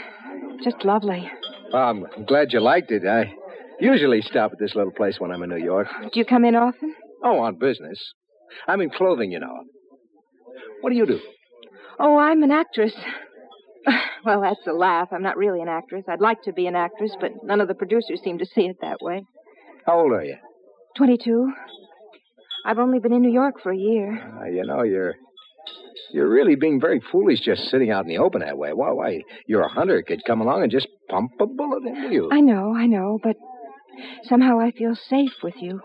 [0.63, 1.29] Just lovely.
[1.73, 3.05] Um, I'm glad you liked it.
[3.07, 3.33] I
[3.83, 5.87] usually stop at this little place when I'm in New York.
[6.01, 6.95] Do you come in often?
[7.23, 7.99] Oh, on business.
[8.67, 9.53] I'm in clothing, you know.
[10.81, 11.19] What do you do?
[11.99, 12.93] Oh, I'm an actress.
[14.25, 15.09] Well, that's a laugh.
[15.11, 16.05] I'm not really an actress.
[16.07, 18.77] I'd like to be an actress, but none of the producers seem to see it
[18.79, 19.25] that way.
[19.85, 20.37] How old are you?
[20.95, 21.51] 22.
[22.65, 24.17] I've only been in New York for a year.
[24.41, 25.15] Uh, you know, you're
[26.13, 28.71] you're really being very foolish just sitting out in the open that way.
[28.71, 28.91] Why?
[28.91, 29.21] Why?
[29.45, 30.01] You're a hunter.
[30.01, 32.29] Could come along and just pump a bullet into you.
[32.31, 33.35] I know, I know, but
[34.23, 35.81] somehow I feel safe with you.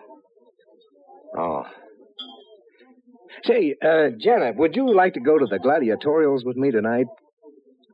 [1.37, 1.65] Oh.
[3.45, 7.07] Say, uh, Janet, would you like to go to the gladiatorials with me tonight?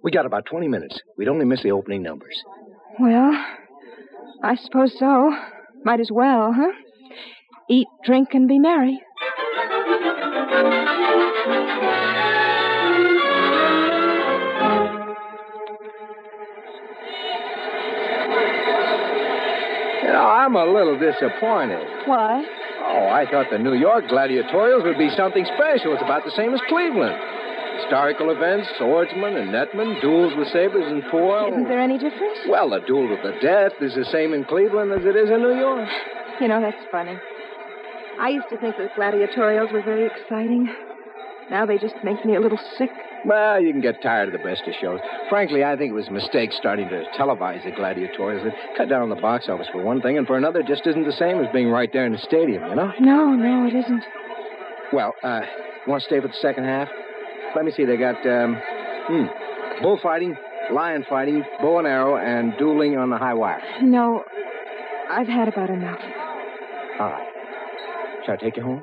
[0.02, 1.00] We got about 20 minutes.
[1.16, 2.36] We'd only miss the opening numbers.
[2.98, 3.32] Well,
[4.42, 5.34] I suppose so.
[5.84, 6.72] Might as well, huh?
[7.68, 9.00] Eat, drink, and be merry.
[20.18, 21.86] I'm a little disappointed.
[22.06, 22.44] Why?
[22.84, 25.94] Oh, I thought the New York gladiatorials would be something special.
[25.94, 27.16] It's about the same as Cleveland.
[27.80, 31.48] Historical events, swordsmen and netmen, duels with sabers and foil.
[31.48, 32.38] Isn't there any difference?
[32.48, 35.42] Well, the duel to the death is the same in Cleveland as it is in
[35.42, 35.88] New York.
[36.40, 37.18] You know, that's funny.
[38.20, 40.72] I used to think that gladiatorials were very exciting.
[41.50, 42.90] Now they just make me a little sick.
[43.26, 45.00] Well, you can get tired of the best of shows.
[45.30, 48.44] Frankly, I think it was a mistake starting to televise the gladiatorials.
[48.46, 50.86] It cut down on the box office for one thing, and for another, it just
[50.86, 52.92] isn't the same as being right there in the stadium, you know?
[53.00, 54.04] No, no, it isn't.
[54.92, 55.40] Well, uh,
[55.86, 56.88] you want to stay for the second half?
[57.56, 57.84] Let me see.
[57.84, 58.60] They got, um,
[59.06, 59.24] hmm,
[59.82, 60.36] bullfighting,
[60.70, 63.62] lion fighting, bow and arrow, and dueling on the high wire.
[63.82, 64.24] No,
[65.10, 66.00] I've had about enough.
[67.00, 67.28] All right.
[68.26, 68.82] Shall I take you home?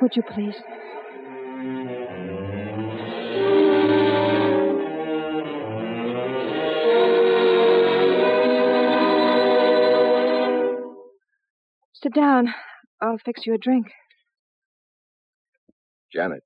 [0.00, 0.56] Would you please?
[12.02, 12.52] Sit down.
[13.00, 13.86] I'll fix you a drink.
[16.12, 16.42] Janet,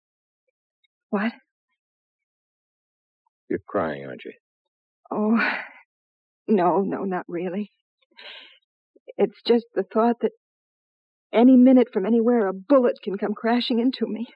[1.11, 1.33] What?
[3.49, 4.33] you're crying, aren't you?
[5.11, 5.39] Oh,
[6.47, 7.73] no, no, not really.
[9.19, 10.33] It's just the thought that
[11.33, 14.27] any minute from anywhere a bullet can come crashing into me.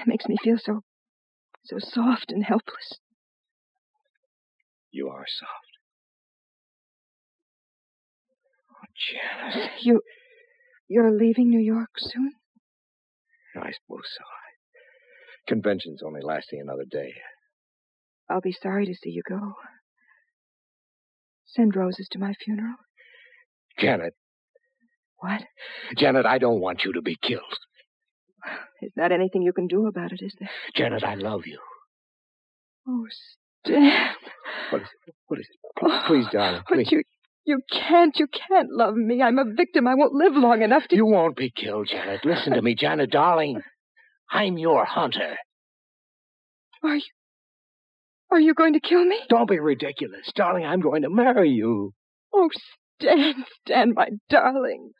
[0.00, 0.80] It makes me feel so,
[1.64, 2.98] so soft and helpless.
[4.90, 5.65] You are soft.
[8.96, 9.70] Oh, Janet.
[9.82, 10.00] You,
[10.88, 12.32] you're leaving New York soon?
[13.56, 14.24] I suppose so.
[15.48, 17.12] Convention's only lasting another day.
[18.28, 19.54] I'll be sorry to see you go.
[21.46, 22.74] Send roses to my funeral.
[23.78, 24.14] Janet.
[25.18, 25.42] What?
[25.96, 27.42] Janet, I don't want you to be killed.
[28.80, 30.50] There's not anything you can do about it, is there?
[30.74, 31.58] Janet, I love you.
[32.88, 33.06] Oh,
[33.64, 34.10] Stan.
[34.70, 35.14] What is it?
[35.28, 35.56] What is it?
[35.78, 36.92] Please, oh, please darling, But please.
[36.92, 37.02] you,
[37.46, 39.22] you can't, you can't love me.
[39.22, 39.86] I'm a victim.
[39.86, 40.96] I won't live long enough to.
[40.96, 42.24] You won't be killed, Janet.
[42.24, 43.60] Listen to me, Janet, darling.
[44.30, 45.36] I'm your hunter.
[46.82, 47.02] Are you?
[48.32, 49.18] Are you going to kill me?
[49.28, 50.30] Don't be ridiculous.
[50.34, 51.92] Darling, I'm going to marry you.
[52.34, 52.50] Oh,
[53.00, 54.90] Stan, Stan, my darling.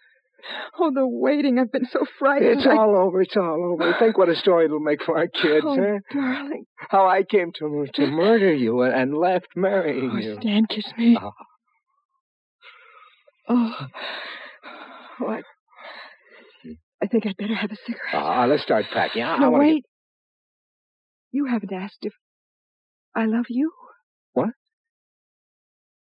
[0.79, 1.59] Oh, the waiting.
[1.59, 2.59] I've been so frightened.
[2.61, 3.21] It's I- all over.
[3.23, 3.97] It's all over.
[3.99, 5.99] Think what a story it'll make for our kids, Oh, huh?
[6.15, 6.65] darling.
[6.77, 10.39] How I came to to murder you and, and left marrying Oh, you.
[10.41, 11.19] Stan, kiss me.
[11.21, 11.33] Oh.
[13.49, 13.73] Oh.
[15.21, 15.43] Oh, I,
[17.03, 18.15] I think I'd better have a cigarette.
[18.15, 19.23] Ah, let's start packing.
[19.23, 19.75] I, I no, wanna wait.
[19.77, 19.85] get-
[21.33, 22.13] You haven't asked if
[23.15, 23.73] I love you.
[24.33, 24.51] What?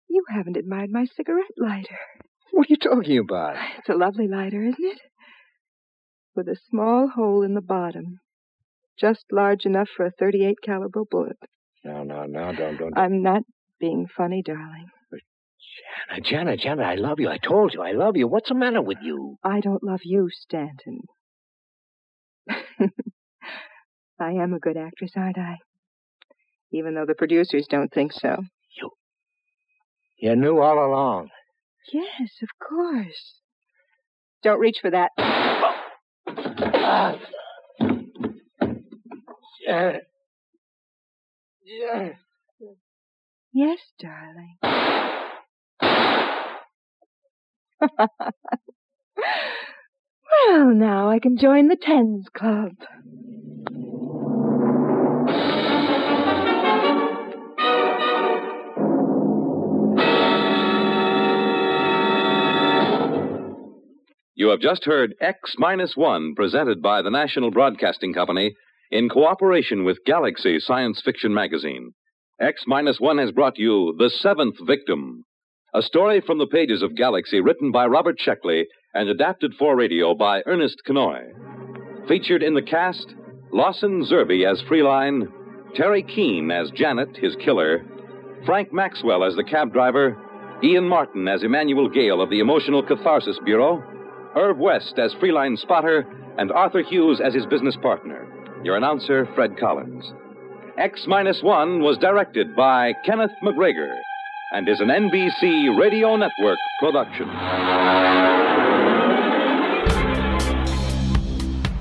[0.08, 1.98] You haven't admired my cigarette lighter.
[2.52, 3.56] What are you talking about?
[3.78, 4.98] It's a lovely lighter, isn't it?
[6.34, 8.18] With a small hole in the bottom,
[8.98, 11.38] just large enough for a 38 caliber bullet.
[11.84, 12.98] No, no, no, don't, don't.
[12.98, 13.42] I'm not
[13.80, 14.88] being funny, darling.
[16.08, 17.28] Janet, Janet, Janet, I love you.
[17.28, 18.26] I told you, I love you.
[18.28, 19.36] What's the matter with you?
[19.44, 21.00] I don't love you, Stanton.
[24.18, 25.58] I am a good actress, aren't I?
[26.72, 28.36] Even though the producers don't think so.
[28.80, 28.90] You
[30.18, 31.30] You knew all along.
[31.92, 33.40] Yes, of course.
[34.42, 35.10] Don't reach for that.
[35.18, 35.84] Ah.
[39.64, 40.02] Janet.
[41.66, 42.16] Janet.
[43.52, 44.56] Yes, darling.
[50.48, 52.72] Well, now I can join the Tens Club.
[64.38, 68.54] You have just heard X Minus One, presented by the National Broadcasting Company
[68.90, 71.92] in cooperation with Galaxy Science Fiction Magazine.
[72.38, 75.24] X minus one has brought you The Seventh Victim,
[75.76, 78.64] a story from the pages of Galaxy written by Robert Sheckley
[78.94, 82.08] and adapted for radio by Ernest Kinoy.
[82.08, 83.14] Featured in the cast,
[83.52, 85.28] Lawson Zerbe as Frelaine,
[85.78, 87.84] Teri Keane as Janet, his killer,
[88.46, 90.16] Frank Maxwell as the cab driver,
[90.64, 93.82] Ian Martin as Emmanuel Gale of the Emotional Catharsis Bureau,
[94.34, 96.06] Irv West as Frelaine Spotter,
[96.38, 98.26] and Arthur Hughes as his business partner.
[98.64, 100.10] Your announcer, Fred Collins.
[100.78, 103.94] X Minus One was directed by Kenneth McGregor
[104.52, 107.28] and is an NBC Radio Network production.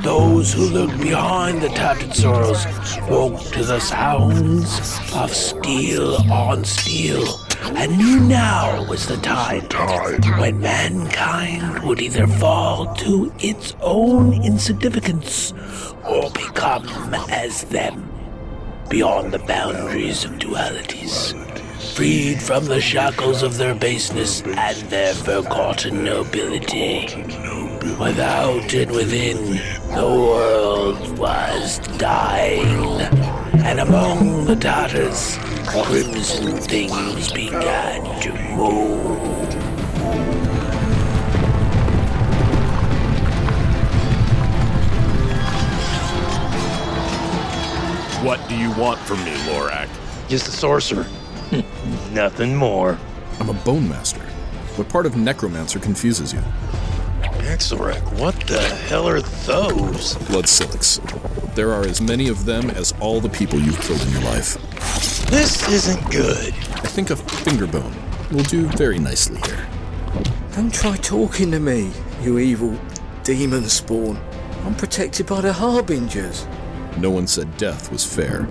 [0.02, 2.66] those who lurked behind the tattered sorrows
[3.10, 4.80] woke to the sounds
[5.14, 7.40] of steel on steel,
[7.76, 9.64] and knew now was the time
[10.40, 15.54] when mankind would either fall to its own insignificance
[16.08, 16.88] or become
[17.30, 18.10] as them,
[18.90, 21.34] beyond the boundaries of dualities.
[21.96, 27.08] Freed from the shackles of their baseness and their forgotten nobility.
[28.00, 29.56] Without and within,
[29.96, 33.02] the world was dying.
[33.64, 35.38] And among the tatters,
[35.68, 39.06] crimson things began to move.
[48.24, 49.88] What do you want from me, Lorak?
[50.28, 51.06] Just a sorcerer.
[52.12, 52.98] Nothing more.
[53.40, 54.22] I'm a bone master.
[54.78, 56.40] What part of necromancer confuses you?
[57.46, 60.16] Axelrek, what the hell are those?
[60.28, 61.00] Blood silics.
[61.54, 64.58] There are as many of them as all the people you've killed in your life.
[65.30, 66.54] This isn't good.
[66.54, 67.94] I think a finger bone
[68.32, 69.68] will do very nicely here.
[70.54, 71.92] Don't try talking to me,
[72.22, 72.80] you evil
[73.24, 74.18] demon spawn.
[74.64, 76.48] I'm protected by the Harbingers.
[76.98, 78.48] No one said death was fair.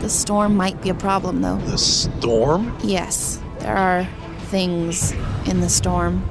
[0.00, 1.58] The storm might be a problem, though.
[1.58, 2.76] The storm?
[2.82, 4.08] Yes, there are
[4.46, 5.12] things
[5.46, 6.28] in the storm,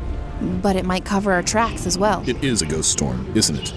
[0.62, 2.24] but it might cover our tracks as well.
[2.28, 3.74] It is a ghost storm, isn't it?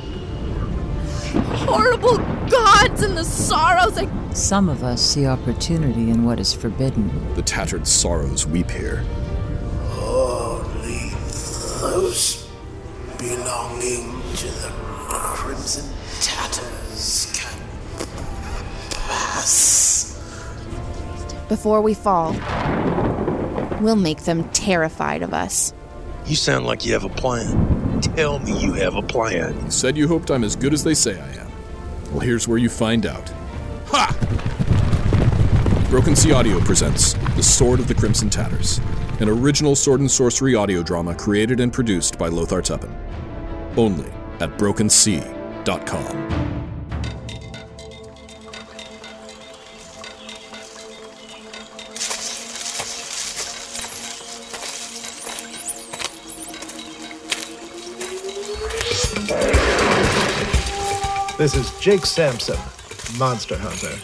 [1.57, 2.19] Horrible
[2.49, 4.09] gods and the sorrows I.
[4.33, 7.35] Some of us see opportunity in what is forbidden.
[7.35, 9.05] The tattered sorrows weep here.
[9.97, 11.11] Only
[11.81, 12.49] those
[13.19, 14.73] belonging to the
[15.09, 15.85] Crimson
[16.21, 17.59] Tatters can
[18.91, 20.21] pass.
[21.49, 22.33] Before we fall,
[23.81, 25.73] we'll make them terrified of us.
[26.27, 28.01] You sound like you have a plan.
[28.01, 29.55] Tell me you have a plan.
[29.65, 31.44] You said you hoped I'm as good as they say I am.
[32.11, 33.29] Well, here's where you find out.
[33.87, 34.17] Ha!
[35.91, 38.81] Broken Sea Audio presents The Sword of the Crimson Tatters,
[39.21, 42.93] an original sword and sorcery audio drama created and produced by Lothar Tuppen.
[43.77, 44.11] Only
[44.41, 46.54] at brokensea.com.
[61.45, 62.57] This is Jake Sampson,
[63.19, 63.95] Monster Hunter.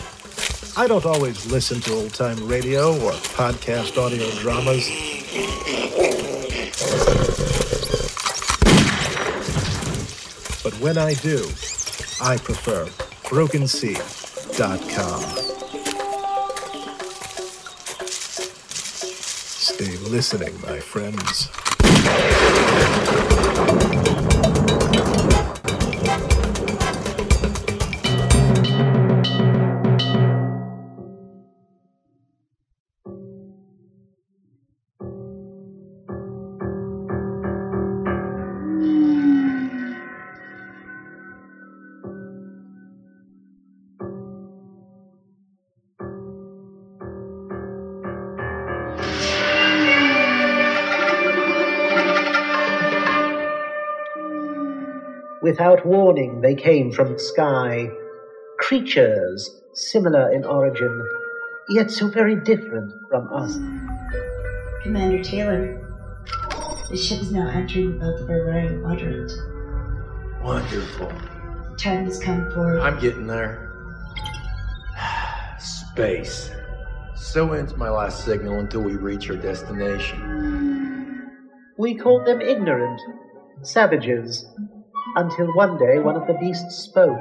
[0.79, 4.87] I don't always listen to old time radio or podcast audio dramas.
[10.63, 11.39] But when I do,
[12.21, 12.85] I prefer
[13.31, 15.23] BrokenSea.com.
[19.57, 21.49] Stay listening, my friends.
[55.51, 57.91] Without warning, they came from the sky.
[58.61, 61.05] Creatures similar in origin,
[61.71, 63.59] yet so very different from us.
[64.85, 65.77] Commander Taylor,
[66.89, 69.33] the ship is now entering the belt of Barbarian Quadrant.
[70.41, 71.13] Wonderful.
[71.77, 72.79] Time has come for.
[72.79, 73.73] I'm getting there.
[75.59, 76.53] Space.
[77.17, 81.29] So ends my last signal until we reach our destination.
[81.77, 83.01] We called them ignorant,
[83.63, 84.47] savages,
[85.17, 87.21] until one day one of the beasts spoke.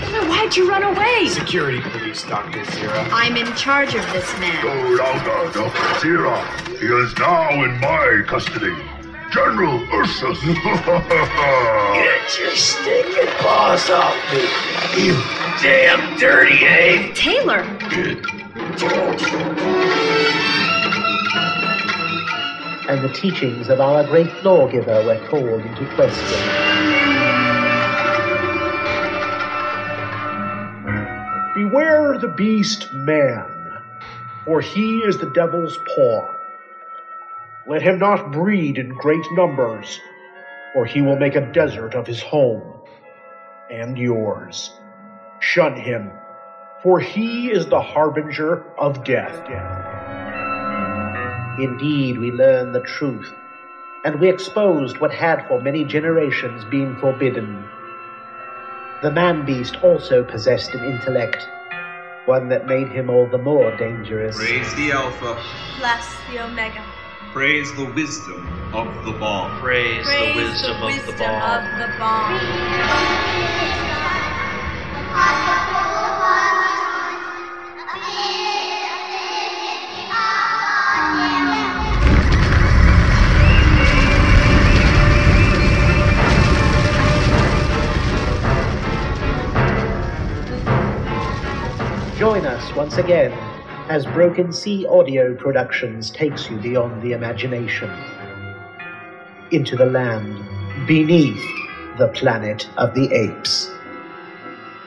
[0.00, 1.28] Taylor, why'd you run away?
[1.28, 2.64] Security police, Dr.
[2.64, 3.08] Zira.
[3.12, 4.62] I'm in charge of this man.
[4.62, 5.78] Go louder, Dr.
[6.00, 6.38] Zira.
[6.78, 8.74] He is now in my custody.
[9.32, 10.38] General Ursus.
[10.44, 15.14] Get your stinking paws off me, you
[15.62, 17.14] damn dirty ape!
[17.14, 17.64] Taylor!
[22.92, 26.38] And the teachings of our great lawgiver were called into question.
[31.54, 33.46] Beware the beast man,
[34.44, 36.28] for he is the devil's paw.
[37.66, 39.98] Let him not breed in great numbers,
[40.74, 42.74] or he will make a desert of his home
[43.70, 44.70] and yours.
[45.40, 46.10] Shun him,
[46.82, 49.48] for he is the harbinger of death.
[51.58, 53.32] Indeed, we learned the truth,
[54.04, 57.68] and we exposed what had for many generations been forbidden.
[59.02, 61.46] The man beast also possessed an intellect,
[62.24, 64.36] one that made him all the more dangerous.
[64.36, 65.34] Praise the Alpha.
[65.78, 66.82] Bless the Omega.
[67.32, 69.60] Praise the wisdom of the bomb.
[69.60, 71.42] Praise, the wisdom, of the bomb.
[71.42, 72.72] of the bomb.
[92.22, 93.32] Join us once again
[93.90, 97.90] as Broken Sea Audio Productions takes you beyond the imagination
[99.50, 100.36] into the land
[100.86, 101.44] beneath
[101.98, 103.68] the planet of the apes.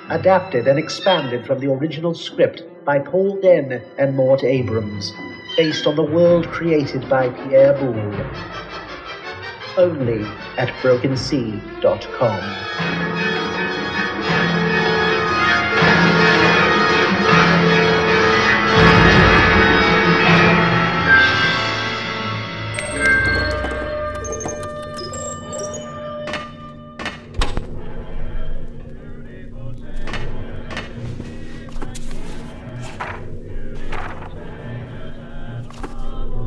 [0.09, 5.11] Adapted and expanded from the original script by Paul Dehn and Mort Abrahams,
[5.57, 8.15] based on the world created by Pierre Boulle.
[9.75, 10.23] Only
[10.57, 13.04] at brokensea.com.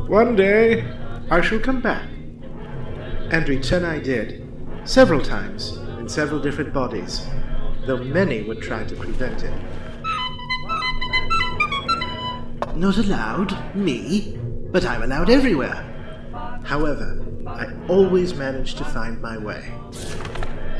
[0.09, 0.91] One day,
[1.29, 2.09] I shall come back.
[3.29, 4.43] And return I did,
[4.83, 7.27] several times, in several different bodies,
[7.85, 9.53] though many would try to prevent it.
[12.75, 13.75] Not allowed?
[13.75, 14.35] Me?
[14.71, 15.85] But I'm allowed everywhere.
[16.63, 19.71] However, I always manage to find my way.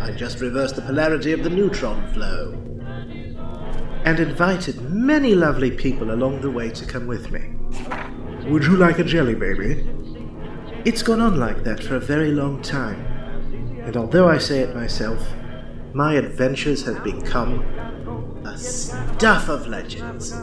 [0.01, 2.53] I just reversed the polarity of the neutron flow.
[4.05, 7.51] And invited many lovely people along the way to come with me.
[8.49, 9.87] Would you like a jelly baby?
[10.83, 12.99] It's gone on like that for a very long time.
[13.85, 15.23] And although I say it myself,
[15.93, 17.61] my adventures have become
[18.45, 20.33] a stuff of legends.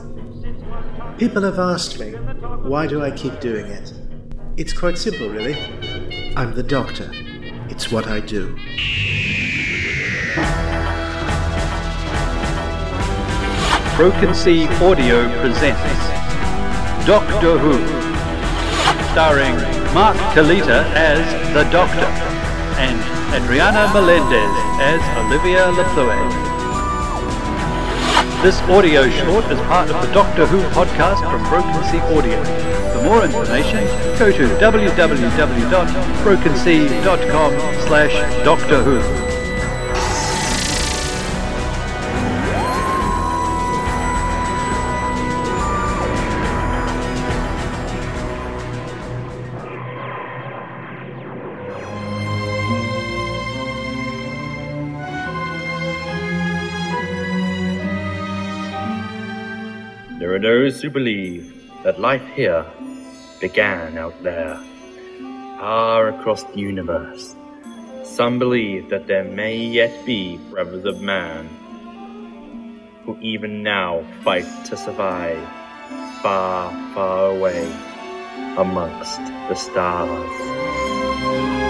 [1.19, 3.93] People have asked me, why do I keep doing it?
[4.57, 5.57] It's quite simple, really.
[6.37, 7.11] I'm the doctor.
[7.69, 8.55] It's what I do.
[13.97, 16.16] Broken Sea Audio presents
[17.07, 17.79] Doctor Who,
[19.13, 19.55] starring
[19.95, 21.23] Mark Kalita as
[21.55, 22.05] the Doctor
[22.83, 22.99] and
[23.33, 24.51] Adriana Melendez
[24.83, 26.19] as Olivia LaPlue.
[28.43, 32.43] This audio short is part of the Doctor Who podcast from Broken Sea Audio.
[32.93, 33.87] For more information,
[34.19, 37.53] go to www.brokensea.com
[37.87, 38.15] slash
[38.45, 39.01] Doctor Who.
[60.57, 61.53] Those who believe
[61.85, 62.65] that life here
[63.43, 64.57] began out there,
[65.59, 67.37] far across the universe.
[68.05, 71.45] Some believe that there may yet be brothers of man
[73.05, 75.47] who even now fight to survive
[76.23, 77.71] far, far away
[78.57, 81.66] amongst the stars.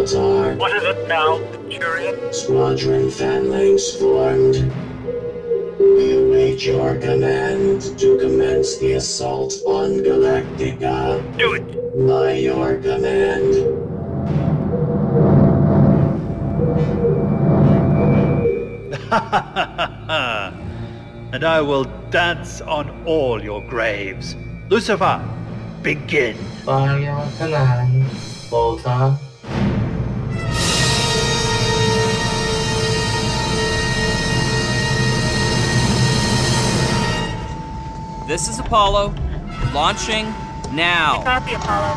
[0.00, 0.56] Lord Baltar.
[0.58, 2.32] What is it now, Centurion?
[2.32, 4.72] Squadron phalanx formed.
[5.78, 11.20] We await your command to commence the assault on Galactica.
[11.36, 11.66] Do it!
[12.06, 13.54] By your command.
[21.34, 24.34] and I will dance on all your graves.
[24.70, 25.20] Lucifer,
[25.82, 26.38] begin.
[26.64, 28.04] By your command,
[28.48, 29.18] Baltar.
[38.30, 39.12] This is Apollo.
[39.74, 40.26] Launching
[40.72, 41.20] now.
[41.24, 41.96] Copy, Apollo.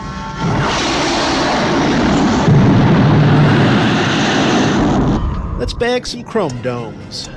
[5.60, 7.30] Let's bag some chrome domes.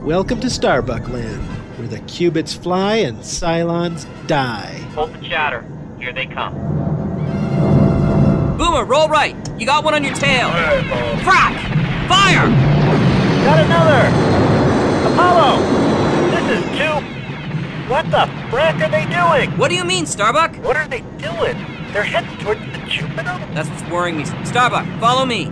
[0.00, 1.42] Welcome to Starbuck Land,
[1.76, 4.78] where the cubits fly and Cylons die.
[4.94, 5.62] Hold the chatter.
[5.98, 6.54] Here they come.
[8.56, 9.36] Boomer, roll right.
[9.60, 10.48] You got one on your tail.
[11.18, 12.08] Frack!
[12.08, 12.48] Fire!
[13.44, 14.08] Got another!
[15.12, 15.60] Apollo!
[16.30, 17.15] This is two.
[17.88, 19.56] What the frack are they doing?
[19.58, 20.56] What do you mean, Starbuck?
[20.56, 21.56] What are they doing?
[21.92, 23.38] They're heading towards the Jupiter?
[23.54, 24.24] That's what's worrying me.
[24.44, 25.44] Starbuck, follow me.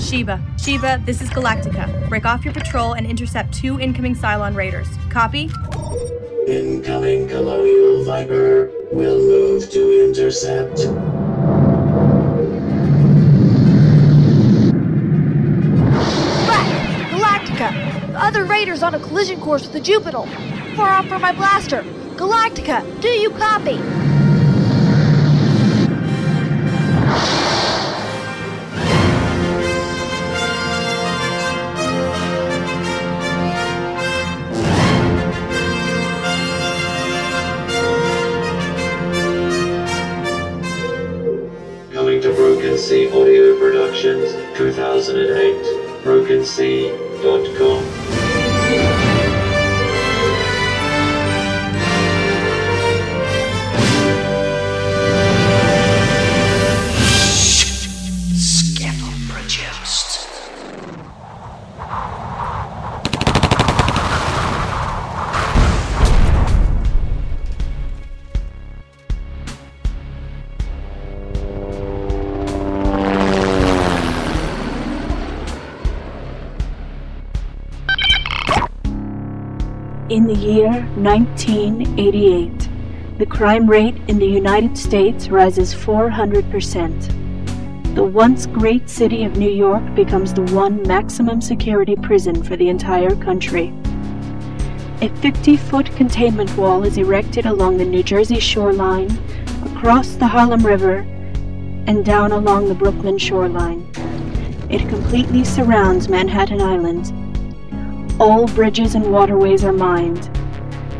[0.00, 0.42] Sheba.
[0.58, 2.08] Sheba, this is Galactica.
[2.08, 4.88] Break off your patrol and intercept two incoming Cylon raiders.
[5.10, 5.50] Copy?
[6.48, 10.86] Incoming Colonial Viper We'll move to intercept.
[18.22, 20.22] Other raiders on a collision course with the Jupiter.
[20.76, 21.82] Far off from my blaster.
[22.14, 23.76] Galactica, do you copy?
[41.92, 45.82] Coming to Broken Sea Audio Productions, 2008.
[47.22, 48.21] BrokenSea.com.
[80.32, 82.68] the year 1988,
[83.18, 87.94] the crime rate in the United States rises 400%.
[87.94, 92.70] The once great city of New York becomes the one maximum security prison for the
[92.70, 93.74] entire country.
[95.02, 99.10] A 50 foot containment wall is erected along the New Jersey shoreline,
[99.66, 101.00] across the Harlem River,
[101.86, 103.86] and down along the Brooklyn shoreline.
[104.70, 107.21] It completely surrounds Manhattan Island.
[108.20, 110.30] All bridges and waterways are mined.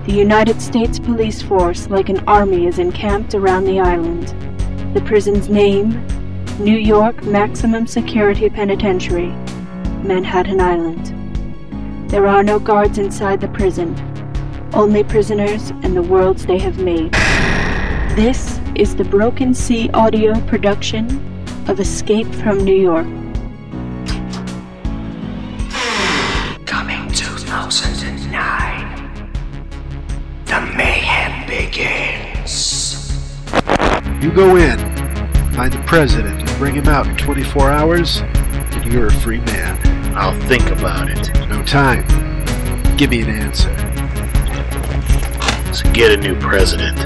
[0.07, 4.29] The United States Police Force, like an army, is encamped around the island.
[4.95, 6.05] The prison's name
[6.59, 9.29] New York Maximum Security Penitentiary,
[10.03, 12.11] Manhattan Island.
[12.11, 13.95] There are no guards inside the prison,
[14.75, 17.13] only prisoners and the worlds they have made.
[18.17, 21.07] This is the Broken Sea audio production
[21.69, 23.22] of Escape from New York.
[34.23, 34.79] You go in,
[35.53, 39.77] find the president, and bring him out in 24 hours, and you're a free man.
[40.17, 41.29] I'll think about it.
[41.49, 42.07] No time.
[42.97, 43.75] Give me an answer.
[45.75, 46.99] So get a new president.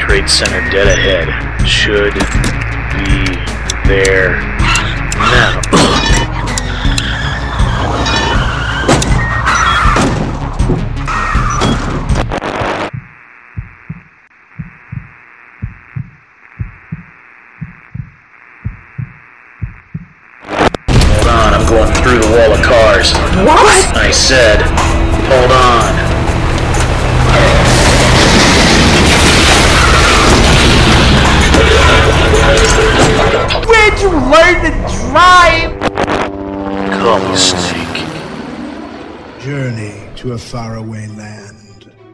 [0.00, 1.66] Trade Center dead ahead.
[1.66, 2.14] Should
[2.94, 3.34] be
[3.88, 4.40] there
[5.16, 5.61] now.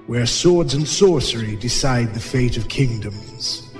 [0.08, 3.70] Where swords and sorcery decide the fate of kingdoms.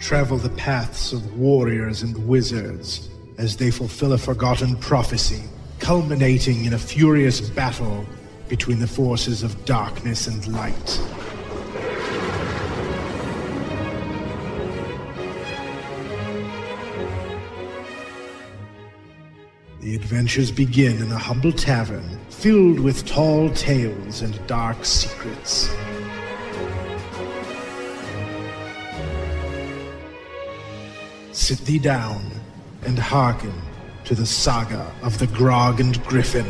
[0.00, 5.42] Travel the paths of warriors and wizards as they fulfill a forgotten prophecy,
[5.78, 8.06] culminating in a furious battle
[8.48, 11.00] between the forces of darkness and light.
[19.92, 25.68] The adventures begin in a humble tavern filled with tall tales and dark secrets.
[31.32, 32.24] Sit thee down
[32.86, 33.52] and hearken
[34.04, 36.46] to the saga of the Grog and Griffin.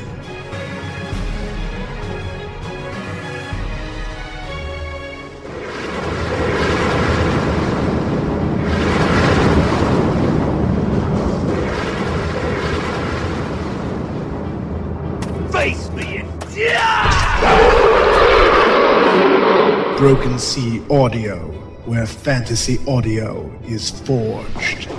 [20.15, 21.39] Broken Sea Audio,
[21.87, 24.91] where fantasy audio is forged.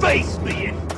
[0.00, 0.90] Face me and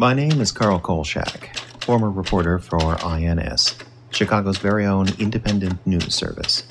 [0.00, 1.54] My name is Carl Kolchak,
[1.84, 3.74] former reporter for INS,
[4.08, 6.62] Chicago's very own independent news service.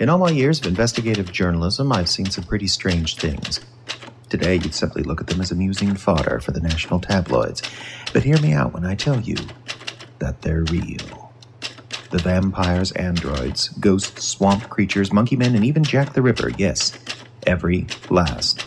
[0.00, 3.60] In all my years of investigative journalism, I've seen some pretty strange things.
[4.30, 7.60] Today, you'd simply look at them as amusing fodder for the national tabloids.
[8.14, 9.36] But hear me out when I tell you
[10.20, 11.30] that they're real.
[12.08, 16.98] The vampires, androids, ghosts, swamp creatures, monkey men, and even Jack the Ripper yes,
[17.46, 18.61] every last.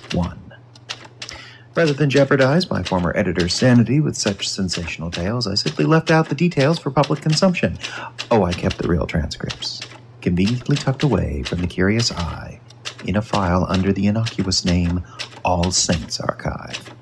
[1.76, 6.30] Rather than jeopardize my former editor's sanity with such sensational tales, I simply left out
[6.30, 7.78] the details for public consumption.
[8.32, 9.82] Oh, I kept the real transcripts,
[10.22, 12.62] conveniently tucked away from the curious eye
[13.06, 15.04] in a file under the innocuous name
[15.44, 16.96] All Saints Archive.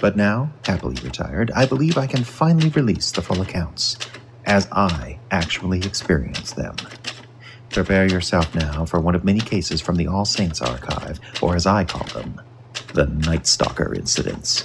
[0.00, 3.98] But now, happily retired, I believe I can finally release the full accounts,
[4.46, 6.74] as I actually experienced them.
[7.68, 11.66] Prepare yourself now for one of many cases from the All Saints Archive, or as
[11.66, 12.40] I call them,
[12.94, 14.64] the Night Stalker incidents.